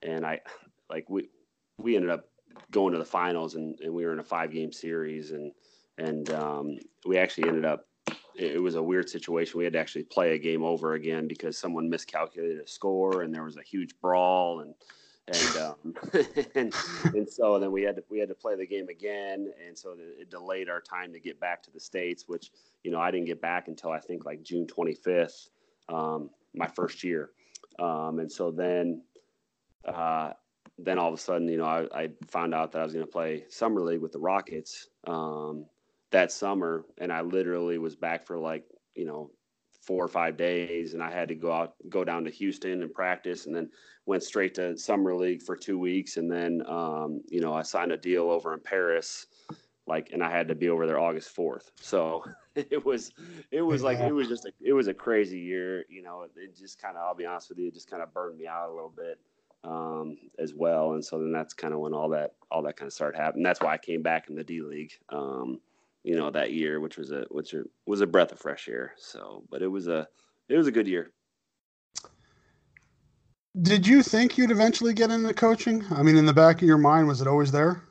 [0.02, 0.40] and I,
[0.88, 1.28] like, we,
[1.76, 2.28] we ended up
[2.70, 5.52] going to the finals and, and we were in a five game series and,
[5.98, 7.86] and um, we actually ended up
[8.36, 9.58] it was a weird situation.
[9.58, 13.34] We had to actually play a game over again because someone miscalculated a score and
[13.34, 14.74] there was a huge brawl and
[15.28, 15.94] and um,
[16.54, 16.74] and,
[17.04, 19.94] and so then we had to we had to play the game again and so
[20.18, 22.50] it delayed our time to get back to the states which
[22.82, 25.50] you know I didn't get back until I think like June 25th
[25.88, 27.30] um, my first year
[27.80, 29.02] um, and so then
[29.86, 30.32] uh,
[30.78, 33.04] then all of a sudden you know I, I found out that I was going
[33.04, 35.66] to play summer league with the Rockets um,
[36.10, 36.84] that summer.
[36.98, 38.64] And I literally was back for like,
[38.94, 39.30] you know,
[39.82, 40.94] four or five days.
[40.94, 43.70] And I had to go out go down to Houston and practice and then
[44.06, 46.16] went straight to summer league for two weeks.
[46.16, 49.26] And then um, you know I signed a deal over in Paris
[49.86, 52.22] like and I had to be over there August 4th so
[52.70, 53.12] it was
[53.50, 56.30] it was like it was just a, it was a crazy year you know it,
[56.36, 58.46] it just kind of I'll be honest with you it just kind of burned me
[58.46, 59.18] out a little bit
[59.62, 62.86] um, as well and so then that's kind of when all that all that kind
[62.86, 65.60] of started happening that's why I came back in the D League um,
[66.02, 67.54] you know, that year, which was a which
[67.86, 68.94] was a breath of fresh air.
[68.96, 70.08] So, but it was a
[70.48, 71.12] it was a good year.
[73.60, 75.84] Did you think you'd eventually get into coaching?
[75.90, 77.82] I mean, in the back of your mind, was it always there?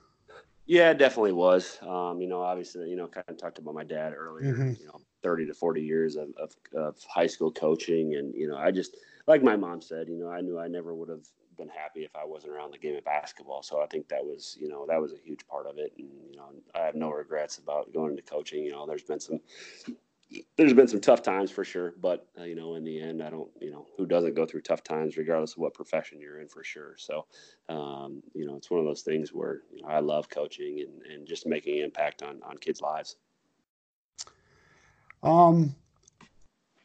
[0.70, 1.80] Yeah, it definitely was.
[1.82, 4.54] Um, you know, obviously, you know, kind of talked about my dad earlier.
[4.54, 4.80] Mm-hmm.
[4.80, 8.14] You know, 30 to 40 years of, of, of high school coaching.
[8.14, 8.96] And, you know, I just,
[9.26, 11.26] like my mom said, you know, I knew I never would have
[11.58, 13.64] been happy if I wasn't around the game of basketball.
[13.64, 15.92] So I think that was, you know, that was a huge part of it.
[15.98, 18.64] And, you know, I have no regrets about going into coaching.
[18.64, 19.40] You know, there's been some
[20.58, 23.30] there's been some tough times for sure, but uh, you know, in the end, I
[23.30, 26.48] don't, you know, who doesn't go through tough times, regardless of what profession you're in,
[26.48, 26.96] for sure.
[26.98, 27.26] So,
[27.68, 31.12] um, you know, it's one of those things where you know, I love coaching and,
[31.12, 33.16] and just making an impact on on kids' lives.
[35.24, 35.76] Um,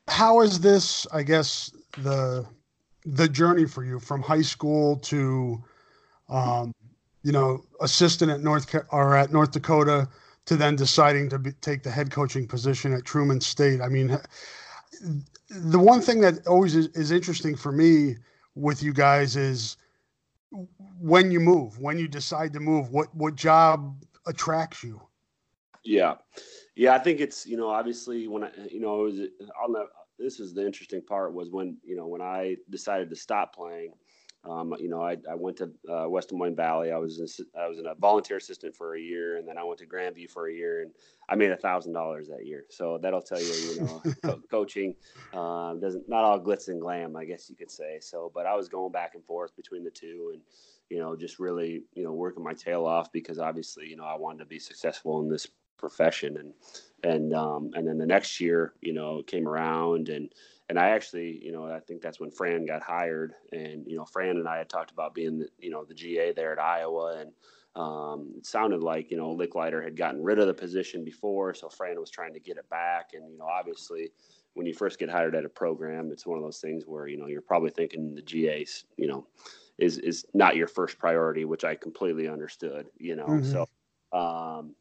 [0.08, 1.06] how is this?
[1.12, 2.46] I guess the
[3.04, 5.62] the journey for you from high school to,
[6.30, 6.72] um,
[7.22, 10.08] you know, assistant at North or at North Dakota
[10.46, 13.80] to then deciding to be, take the head coaching position at Truman State.
[13.80, 14.18] I mean,
[15.50, 18.16] the one thing that always is, is interesting for me
[18.54, 19.76] with you guys is
[21.00, 25.00] when you move, when you decide to move, what what job attracts you?
[25.84, 26.14] Yeah,
[26.76, 29.20] yeah, I think it's you know obviously when I you know it was
[29.62, 29.86] on the
[30.18, 33.92] this is the interesting part was when you know when I decided to stop playing.
[34.46, 36.92] Um, you know, I, I went to uh, West Des Moines Valley.
[36.92, 39.64] I was in, I was in a volunteer assistant for a year, and then I
[39.64, 40.90] went to Grandview for a year, and
[41.28, 42.64] I made a thousand dollars that year.
[42.68, 44.94] So that'll tell you, you know, co- coaching
[45.32, 47.98] um, doesn't not all glitz and glam, I guess you could say.
[48.00, 50.42] So, but I was going back and forth between the two, and
[50.90, 54.16] you know, just really, you know, working my tail off because obviously, you know, I
[54.16, 55.46] wanted to be successful in this
[55.78, 56.52] profession, and
[57.02, 60.32] and um, and then the next year, you know, came around and
[60.68, 64.04] and I actually, you know, I think that's when Fran got hired, and you know,
[64.04, 67.18] Fran and I had talked about being, the, you know, the GA there at Iowa,
[67.20, 67.32] and
[67.76, 71.68] um, it sounded like you know Lickliter had gotten rid of the position before, so
[71.68, 74.10] Fran was trying to get it back, and you know, obviously,
[74.54, 77.18] when you first get hired at a program, it's one of those things where you
[77.18, 79.26] know you're probably thinking the GA's, you know,
[79.76, 83.52] is is not your first priority, which I completely understood, you know, mm-hmm.
[83.52, 83.68] so.
[84.12, 84.76] Um,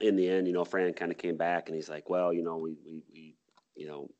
[0.00, 2.42] in the end, you know, Fran kind of came back and he's like, well, you
[2.42, 3.34] know, we, we, we,
[3.76, 4.10] you know,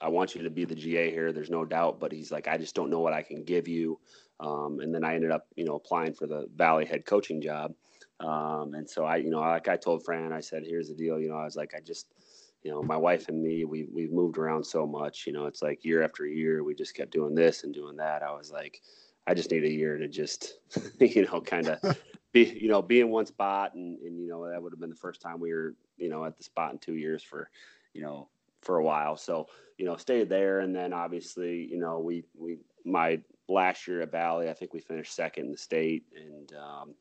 [0.00, 1.32] I want you to be the GA here.
[1.32, 3.98] There's no doubt, but he's like, I just don't know what I can give you.
[4.40, 7.72] Um, and then I ended up, you know, applying for the Valley head coaching job.
[8.20, 11.18] Um, and so I, you know, like I told Fran, I said, here's the deal.
[11.18, 12.12] You know, I was like, I just,
[12.62, 15.26] you know, my wife and me, we we've moved around so much.
[15.26, 18.22] You know, it's like year after year, we just kept doing this and doing that.
[18.22, 18.80] I was like,
[19.26, 20.58] I just need a year to just,
[21.00, 21.98] you know, kind of
[22.32, 23.74] be, you know, be in one spot.
[23.74, 26.24] And, and, you know, that would have been the first time we were, you know,
[26.24, 27.50] at the spot in two years for,
[27.92, 28.28] you know,
[28.62, 29.16] for a while.
[29.16, 29.48] So,
[29.78, 30.60] you know, stayed there.
[30.60, 34.80] And then obviously, you know, we, we, my last year at Valley, I think we
[34.80, 36.04] finished second in the state.
[36.16, 36.94] And, um,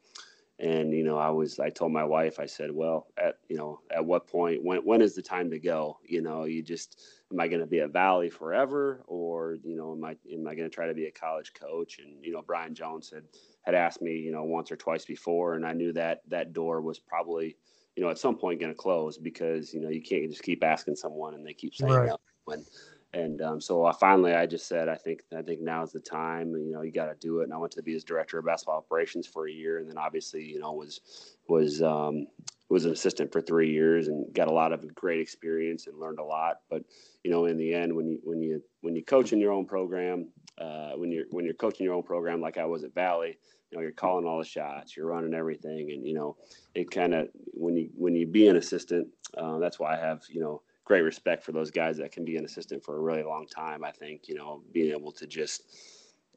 [0.58, 3.82] and, you know, I was, I told my wife, I said, well, at, you know,
[3.91, 5.97] at what point, when, when is the time to go?
[6.06, 7.01] You know, you just,
[7.32, 9.03] am I going to be at Valley forever?
[9.08, 11.99] Or, you know, am I, am I going to try to be a college coach?
[11.99, 13.24] And, you know, Brian Jones had,
[13.64, 15.56] had asked me, you know, once or twice before.
[15.56, 17.58] And I knew that that door was probably,
[17.96, 20.64] you know, at some point going to close because, you know, you can't just keep
[20.64, 22.08] asking someone and they keep saying right.
[22.08, 22.18] no.
[22.46, 22.66] When,
[23.14, 26.02] and um, so I finally, I just said, I think, I think now is the
[26.02, 26.50] time.
[26.52, 27.46] You know, you got to do it.
[27.46, 29.98] And I went to be his director of basketball operations for a year, and then
[29.98, 31.00] obviously, you know, was
[31.48, 32.28] was um,
[32.70, 36.20] was an assistant for three years and got a lot of great experience and learned
[36.20, 36.58] a lot.
[36.70, 36.84] But
[37.24, 39.66] you know, in the end, when you when you when you coach in your own
[39.66, 40.28] program,
[40.58, 43.38] uh, when you're when you're coaching your own program, like I was at Valley,
[43.72, 46.38] you know, you're calling all the shots, you're running everything, and you know,
[46.74, 49.07] it kind of when you when you be an assistant,
[49.38, 52.38] uh, that's why I have you know great respect for those guys that can be
[52.38, 53.84] an assistant for a really long time.
[53.84, 55.63] I think, you know, being able to just,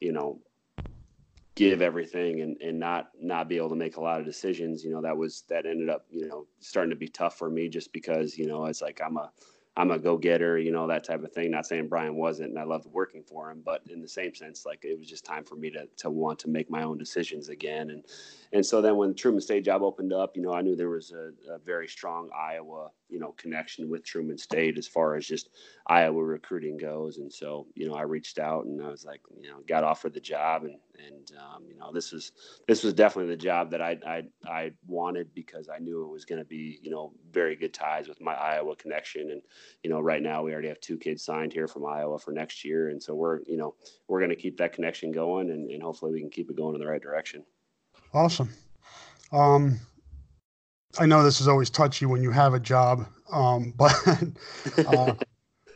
[0.01, 0.41] you know,
[1.55, 4.91] give everything and, and not not be able to make a lot of decisions, you
[4.91, 7.93] know, that was that ended up, you know, starting to be tough for me just
[7.93, 9.31] because, you know, it's like I'm a
[9.79, 11.53] I'm a go getter, you know, that type of thing.
[11.53, 14.67] Not saying Brian wasn't, and I loved working for him, but in the same sense,
[14.67, 17.49] like it was just time for me to to want to make my own decisions
[17.49, 17.91] again.
[17.91, 18.05] And
[18.53, 20.89] and so then when the Truman State job opened up, you know, I knew there
[20.89, 25.27] was a, a very strong Iowa, you know, connection with Truman State as far as
[25.27, 25.51] just
[25.87, 27.19] Iowa recruiting goes.
[27.19, 30.15] And so, you know, I reached out and I was like, you know, got offered
[30.15, 32.33] the job and and um, you know this was
[32.67, 36.25] this was definitely the job that I I, I wanted because I knew it was
[36.25, 39.43] going to be you know very good ties with my Iowa connection and
[39.83, 42.65] you know right now we already have two kids signed here from Iowa for next
[42.65, 43.75] year and so we're you know
[44.09, 46.75] we're going to keep that connection going and, and hopefully we can keep it going
[46.75, 47.45] in the right direction.
[48.13, 48.51] Awesome.
[49.33, 49.79] Um,
[50.99, 53.95] I know this is always touchy when you have a job, um, but
[54.87, 55.15] uh,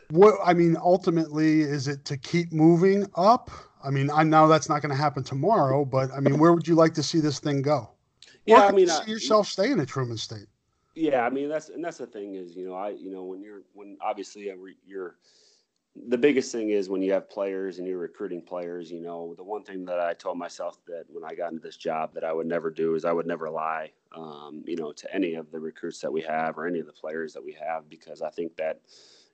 [0.09, 3.51] what I mean ultimately is it to keep moving up
[3.83, 6.67] I mean, I know that's not going to happen tomorrow, but I mean, where would
[6.67, 7.89] you like to see this thing go?
[8.45, 10.47] Yeah, I mean, you see yourself staying at Truman State.
[10.95, 13.41] Yeah, I mean that's and that's the thing is you know I you know when
[13.41, 14.51] you're when obviously
[14.85, 15.15] you're
[15.95, 19.43] the biggest thing is when you have players and you're recruiting players, you know, the
[19.43, 22.33] one thing that I told myself that when I got into this job that I
[22.33, 25.59] would never do is I would never lie, um, you know, to any of the
[25.59, 28.55] recruits that we have or any of the players that we have, because I think
[28.57, 28.81] that,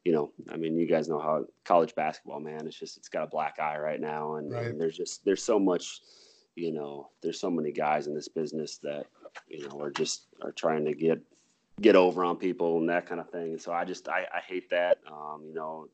[0.03, 3.23] you know, I mean, you guys know how college basketball, man, it's just, it's got
[3.23, 4.35] a black eye right now.
[4.35, 4.65] And, right.
[4.65, 6.01] and there's just, there's so much,
[6.55, 9.05] you know, there's so many guys in this business that,
[9.47, 11.21] you know, are just, are trying to get,
[11.79, 13.51] get over on people and that kind of thing.
[13.51, 14.97] And so I just, I, I hate that.
[15.07, 15.87] Um, you know,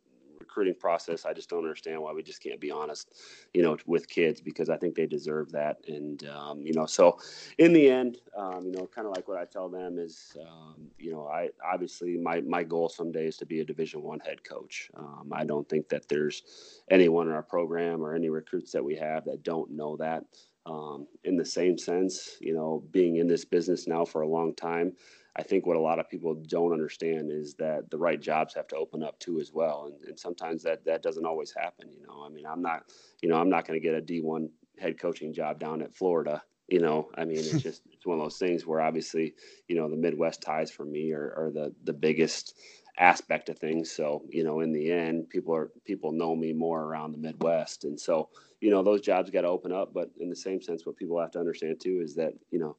[0.56, 1.26] recruiting process.
[1.26, 3.14] I just don't understand why we just can't be honest,
[3.54, 5.78] you know, with kids because I think they deserve that.
[5.88, 7.20] And um, you know, so
[7.58, 10.88] in the end, um, you know, kind of like what I tell them is, um,
[10.98, 14.44] you know, I obviously my my goal someday is to be a Division One head
[14.44, 14.90] coach.
[14.96, 16.44] Um, I don't think that there's
[16.90, 20.24] anyone in our program or any recruits that we have that don't know that.
[20.68, 24.56] Um, in the same sense, you know, being in this business now for a long
[24.56, 24.94] time,
[25.38, 28.68] I think what a lot of people don't understand is that the right jobs have
[28.70, 31.92] to open up too as well, and, and sometimes that that doesn't always happen.
[31.92, 32.84] You know, I mean, I'm not,
[33.22, 36.42] you know, I'm not going to get a D1 head coaching job down at Florida.
[36.68, 39.34] You know, I mean, it's just it's one of those things where obviously,
[39.68, 42.56] you know, the Midwest ties for me are, are the the biggest
[42.98, 43.92] aspect of things.
[43.92, 47.84] So, you know, in the end, people are people know me more around the Midwest,
[47.84, 48.30] and so
[48.62, 49.94] you know those jobs got to open up.
[49.94, 52.78] But in the same sense, what people have to understand too is that you know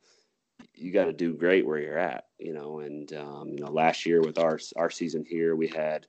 [0.75, 2.81] you got to do great where you're at, you know.
[2.81, 6.07] And um, you know, last year with our our season here, we had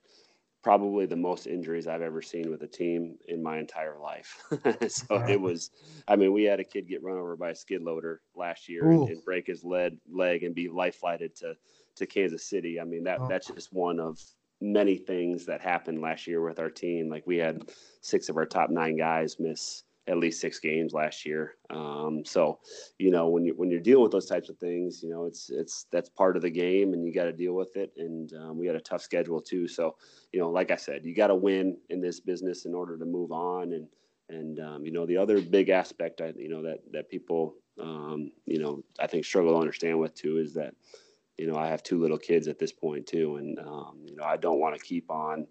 [0.62, 4.42] probably the most injuries I've ever seen with a team in my entire life.
[4.88, 5.70] so it was,
[6.08, 8.90] I mean, we had a kid get run over by a skid loader last year
[8.90, 11.54] and, and, break his leg leg and be life flighted to
[11.96, 12.80] to Kansas City.
[12.80, 13.28] I mean, that oh.
[13.28, 14.20] that's just one of
[14.60, 17.08] many things that happened last year with our team.
[17.08, 17.62] Like we had
[18.00, 21.56] six of our top nine guys miss at least six games last year.
[21.70, 22.58] Um, so,
[22.98, 25.50] you know, when you when you're dealing with those types of things, you know, it's
[25.50, 27.92] it's that's part of the game, and you got to deal with it.
[27.96, 29.68] And um, we had a tough schedule too.
[29.68, 29.96] So,
[30.32, 33.04] you know, like I said, you got to win in this business in order to
[33.04, 33.74] move on.
[33.74, 33.86] And
[34.30, 38.32] and um, you know, the other big aspect, I you know that that people, um,
[38.46, 40.74] you know, I think struggle to understand with too is that,
[41.36, 44.24] you know, I have two little kids at this point too, and um, you know,
[44.24, 45.46] I don't want to keep on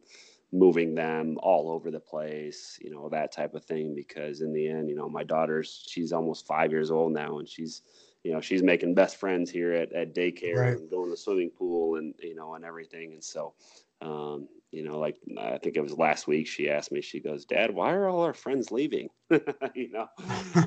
[0.52, 3.94] moving them all over the place, you know, that type of thing.
[3.94, 7.48] Because in the end, you know, my daughter's she's almost five years old now, and
[7.48, 7.82] she's,
[8.24, 10.78] you know, she's making best friends here at, at daycare right.
[10.78, 13.14] and going to the swimming pool and you know and everything.
[13.14, 13.54] And so,
[14.02, 17.44] um, you know, like I think it was last week, she asked me, she goes,
[17.46, 19.10] Dad, why are all our friends leaving?
[19.76, 20.08] you know,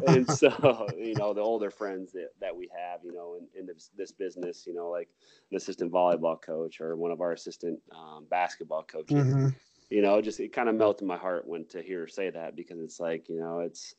[0.07, 3.67] and so, you know, the older friends that, that we have, you know, in, in
[3.67, 5.09] this, this business, you know, like
[5.51, 9.49] an assistant volleyball coach or one of our assistant um, basketball coaches, mm-hmm
[9.91, 12.57] you know, just it kind of melted my heart when to hear her say that
[12.57, 13.95] because it's like, you know, it's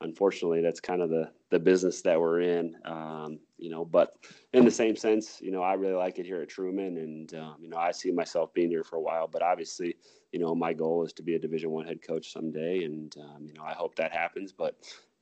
[0.00, 2.76] unfortunately that's kind of the the business that we're in.
[2.84, 4.14] Um, you know, but
[4.52, 7.56] in the same sense, you know, I really like it here at Truman, and um,
[7.60, 9.28] you know, I see myself being here for a while.
[9.28, 9.96] But obviously,
[10.32, 13.46] you know, my goal is to be a Division One head coach someday, and um,
[13.46, 14.52] you know, I hope that happens.
[14.52, 14.76] But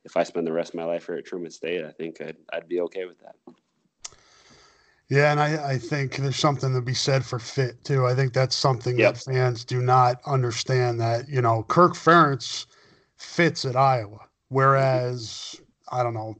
[0.05, 2.37] if I spend the rest of my life here at Truman State, I think I'd,
[2.51, 3.35] I'd be okay with that.
[5.13, 8.07] Yeah, and I, I think there's something to be said for fit too.
[8.07, 9.13] I think that's something yep.
[9.13, 12.65] that fans do not understand that, you know, Kirk Ferentz
[13.15, 14.21] fits at Iowa.
[14.49, 15.61] Whereas
[15.91, 16.35] I don't know,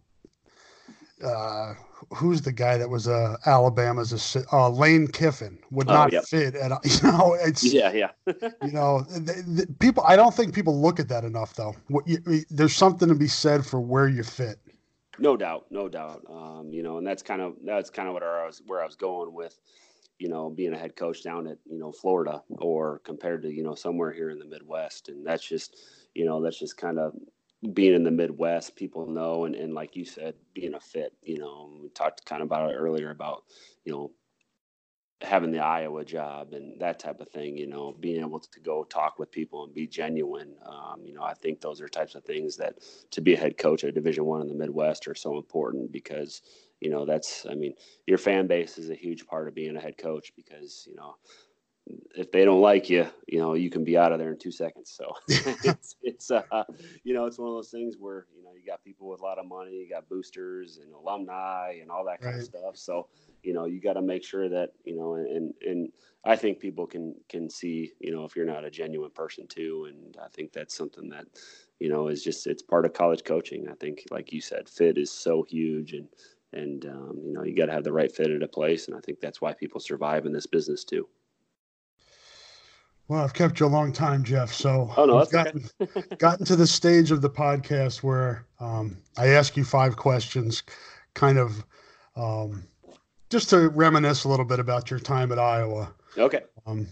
[1.24, 1.76] uh,
[2.16, 6.26] who's the guy that was uh, Alabama's uh, Lane Kiffin would oh, not yep.
[6.26, 8.10] fit at you know it's yeah yeah
[8.64, 11.76] you know the, the, people I don't think people look at that enough though.
[11.90, 12.18] What you,
[12.50, 14.58] there's something to be said for where you fit.
[15.20, 16.24] No doubt, no doubt.
[16.30, 18.86] Um, you know, and that's kind of that's kind of what I was where I
[18.86, 19.60] was going with,
[20.18, 23.64] you know, being a head coach down at you know Florida or compared to you
[23.64, 25.78] know somewhere here in the Midwest, and that's just
[26.16, 27.14] you know that's just kind of
[27.74, 28.76] being in the Midwest.
[28.76, 31.14] People know, and and like you said, being a fit.
[31.22, 33.44] You know, we talked kind of about it earlier about
[33.86, 34.12] you know
[35.22, 38.84] having the Iowa job and that type of thing, you know, being able to go
[38.84, 40.56] talk with people and be genuine.
[40.66, 42.80] Um, you know, I think those are types of things that
[43.12, 46.42] to be a head coach at Division One in the Midwest are so important because,
[46.82, 47.74] you know, that's I mean,
[48.06, 51.16] your fan base is a huge part of being a head coach because, you know,
[52.16, 54.52] if they don't like you, you know, you can be out of there in two
[54.52, 54.92] seconds.
[54.96, 56.64] So it's, it's, uh,
[57.04, 59.24] you know, it's one of those things where, you know, you got people with a
[59.24, 62.42] lot of money, you got boosters and alumni and all that kind right.
[62.42, 62.78] of stuff.
[62.78, 63.08] So,
[63.44, 65.90] you know you got to make sure that you know and and
[66.26, 69.88] i think people can can see you know if you're not a genuine person too
[69.90, 71.26] and i think that's something that
[71.80, 74.98] you know is just it's part of college coaching i think like you said fit
[74.98, 76.08] is so huge and
[76.54, 78.96] and um, you know you got to have the right fit at a place and
[78.96, 81.08] i think that's why people survive in this business too
[83.08, 84.54] well, I've kept you a long time, Jeff.
[84.54, 86.02] So oh, no, I've gotten, okay.
[86.18, 90.64] gotten to the stage of the podcast where um, I ask you five questions,
[91.14, 91.64] kind of
[92.16, 92.64] um,
[93.30, 95.94] just to reminisce a little bit about your time at Iowa.
[96.18, 96.42] Okay.
[96.66, 96.88] Um,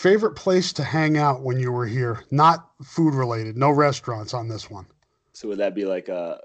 [0.00, 2.24] Favorite place to hang out when you were here?
[2.30, 3.58] Not food related.
[3.58, 4.86] No restaurants on this one.
[5.34, 6.40] So would that be like a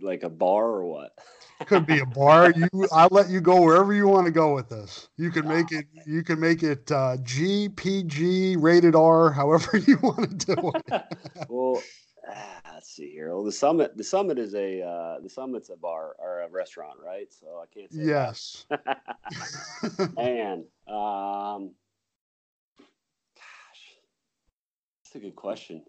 [0.00, 1.18] like a bar or what?
[1.66, 2.52] Could be a bar.
[2.52, 5.08] You, I'll let you go wherever you want to go with this.
[5.16, 5.86] You can make it.
[6.06, 11.04] You can make it uh, G, PG, rated R, however you want to do it.
[11.48, 11.80] well,
[12.28, 13.32] ah, let's see here.
[13.34, 13.96] Well, the summit.
[13.96, 17.32] The summit is a uh, the summit's a bar or a restaurant, right?
[17.32, 18.04] So I can't say.
[18.04, 18.66] Yes.
[20.18, 21.70] and um,
[23.36, 23.82] gosh,
[25.04, 25.82] that's a good question.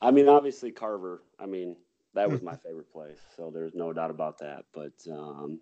[0.00, 1.22] I mean, obviously Carver.
[1.38, 1.76] I mean,
[2.14, 3.18] that was my favorite place.
[3.36, 4.64] So there's no doubt about that.
[4.72, 5.60] But um,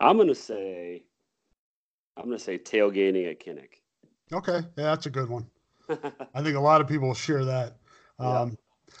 [0.00, 1.04] I'm gonna say,
[2.16, 3.80] I'm gonna say tailgating at Kinnick.
[4.32, 5.46] Okay, yeah, that's a good one.
[6.34, 7.76] I think a lot of people share that.
[8.18, 8.54] Um, yeah.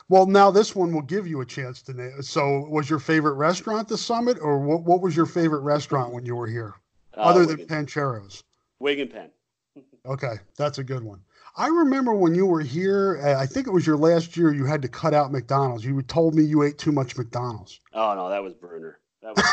[0.08, 2.22] Well, now this one will give you a chance to name.
[2.22, 4.82] So, was your favorite restaurant the Summit, or what?
[4.82, 6.74] What was your favorite restaurant when you were here,
[7.16, 8.42] uh, other than Pancheros?
[8.78, 9.30] Wig and Pen.
[10.06, 11.20] okay, that's a good one.
[11.54, 14.64] I remember when you were here, uh, I think it was your last year, you
[14.64, 15.84] had to cut out McDonald's.
[15.84, 17.78] You told me you ate too much McDonald's.
[17.92, 19.00] Oh, no, that was Brunner.
[19.20, 19.44] That was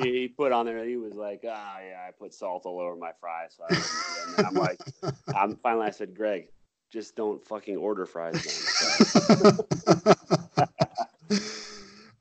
[0.02, 2.80] he, he, put on there, he was like, ah, oh, yeah, I put salt all
[2.80, 3.56] over my fries.
[3.58, 3.64] So
[4.36, 4.80] and I'm like,
[5.34, 6.48] I'm finally, I said, Greg,
[6.90, 8.34] just don't fucking order fries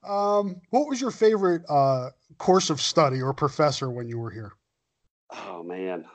[0.03, 4.51] um, what was your favorite uh, course of study or professor when you were here?
[5.31, 6.05] Oh, man.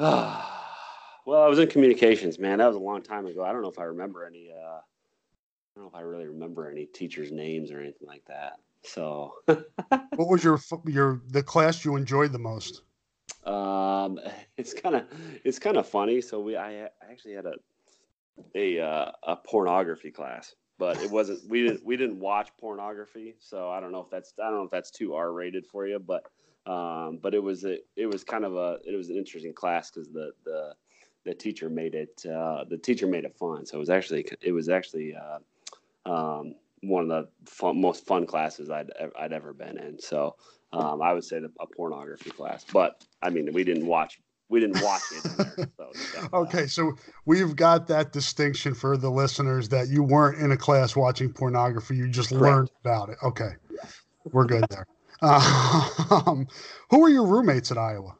[1.26, 2.56] well, I was in communications, man.
[2.56, 3.44] That was a long time ago.
[3.44, 4.50] I don't know if I remember any.
[4.50, 4.80] Uh, I
[5.76, 8.54] don't know if I really remember any teachers' names or anything like that.
[8.82, 9.68] So, what
[10.16, 12.80] was your your the class you enjoyed the most?
[13.44, 14.18] Um,
[14.56, 15.04] it's kind of
[15.44, 16.22] it's kind of funny.
[16.22, 17.54] So we I actually had a
[18.54, 23.36] a uh, a pornography class, but it wasn't we didn't we didn't watch pornography.
[23.38, 25.86] So I don't know if that's I don't know if that's too R rated for
[25.86, 26.24] you, but
[26.66, 29.90] um, but it was a, it was kind of a it was an interesting class
[29.90, 30.74] because the the
[31.24, 33.66] the teacher made it uh, the teacher made it fun.
[33.66, 38.26] So it was actually it was actually uh, um, one of the fun, most fun
[38.26, 39.98] classes I'd I'd ever been in.
[39.98, 40.36] So
[40.72, 44.60] um, I would say the, a pornography class, but I mean we didn't watch we
[44.60, 45.68] didn't watch it.
[45.76, 46.92] So okay, so
[47.24, 51.96] we've got that distinction for the listeners that you weren't in a class watching pornography;
[51.96, 52.42] you just Correct.
[52.42, 53.16] learned about it.
[53.22, 53.88] Okay, yeah.
[54.32, 54.86] we're good there.
[55.22, 56.48] Um,
[56.90, 58.16] who were your roommates at Iowa?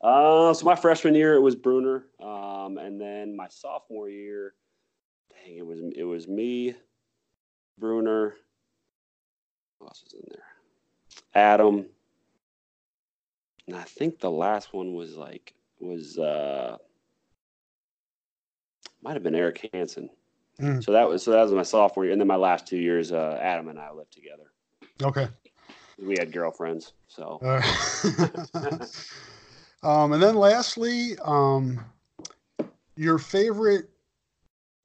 [0.00, 4.54] Uh, so my freshman year it was Brunner, um, and then my sophomore year,
[5.30, 6.74] dang, it was it was me,
[7.78, 8.36] Brunner.
[9.78, 10.44] Who else was in there?
[11.34, 11.86] Adam,
[13.66, 16.76] and I think the last one was like was uh
[19.02, 20.10] might have been Erek Hansen.
[20.60, 20.84] Mm.
[20.84, 23.10] So that was so that was my sophomore year, and then my last two years,
[23.10, 24.52] uh, Adam and I lived together.
[25.02, 25.28] Okay
[25.98, 26.92] we had girlfriends.
[27.08, 27.40] So,
[29.82, 31.84] um, and then lastly, um,
[32.96, 33.88] your favorite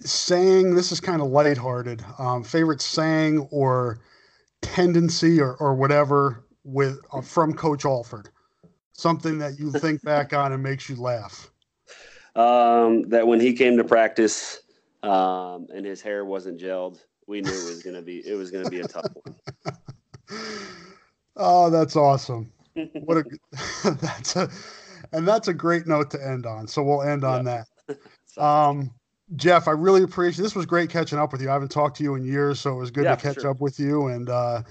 [0.02, 0.76] saying.
[0.76, 2.04] This is kind of lighthearted.
[2.18, 4.00] Um, favorite saying or
[4.62, 8.30] tendency or, or whatever with uh, from Coach Alford.
[8.94, 11.52] Something that you think back on and makes you laugh.
[12.36, 14.62] Um, that when he came to practice
[15.04, 18.70] um, and his hair wasn't gelled, we knew it was gonna be it was gonna
[18.70, 19.36] be a tough one.
[21.40, 22.52] Oh, that's awesome.
[22.94, 23.24] What a
[24.02, 24.50] that's a
[25.12, 26.68] and that's a great note to end on.
[26.68, 27.66] So we'll end on that.
[28.38, 28.92] Um,
[29.36, 31.50] Jeff, I really appreciate this was great catching up with you.
[31.50, 33.50] I haven't talked to you in years, so it was good yeah, to catch sure.
[33.50, 34.62] up with you and uh,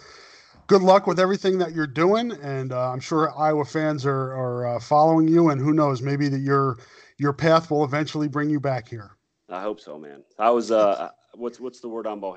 [0.69, 2.33] good luck with everything that you're doing.
[2.41, 6.29] And uh, I'm sure Iowa fans are, are uh, following you, and who knows, maybe
[6.29, 6.79] that your
[7.19, 9.11] your path will eventually bring you back here.
[9.51, 10.23] I hope so, man.
[10.39, 12.37] I was uh, what's what's the word on Bohannon?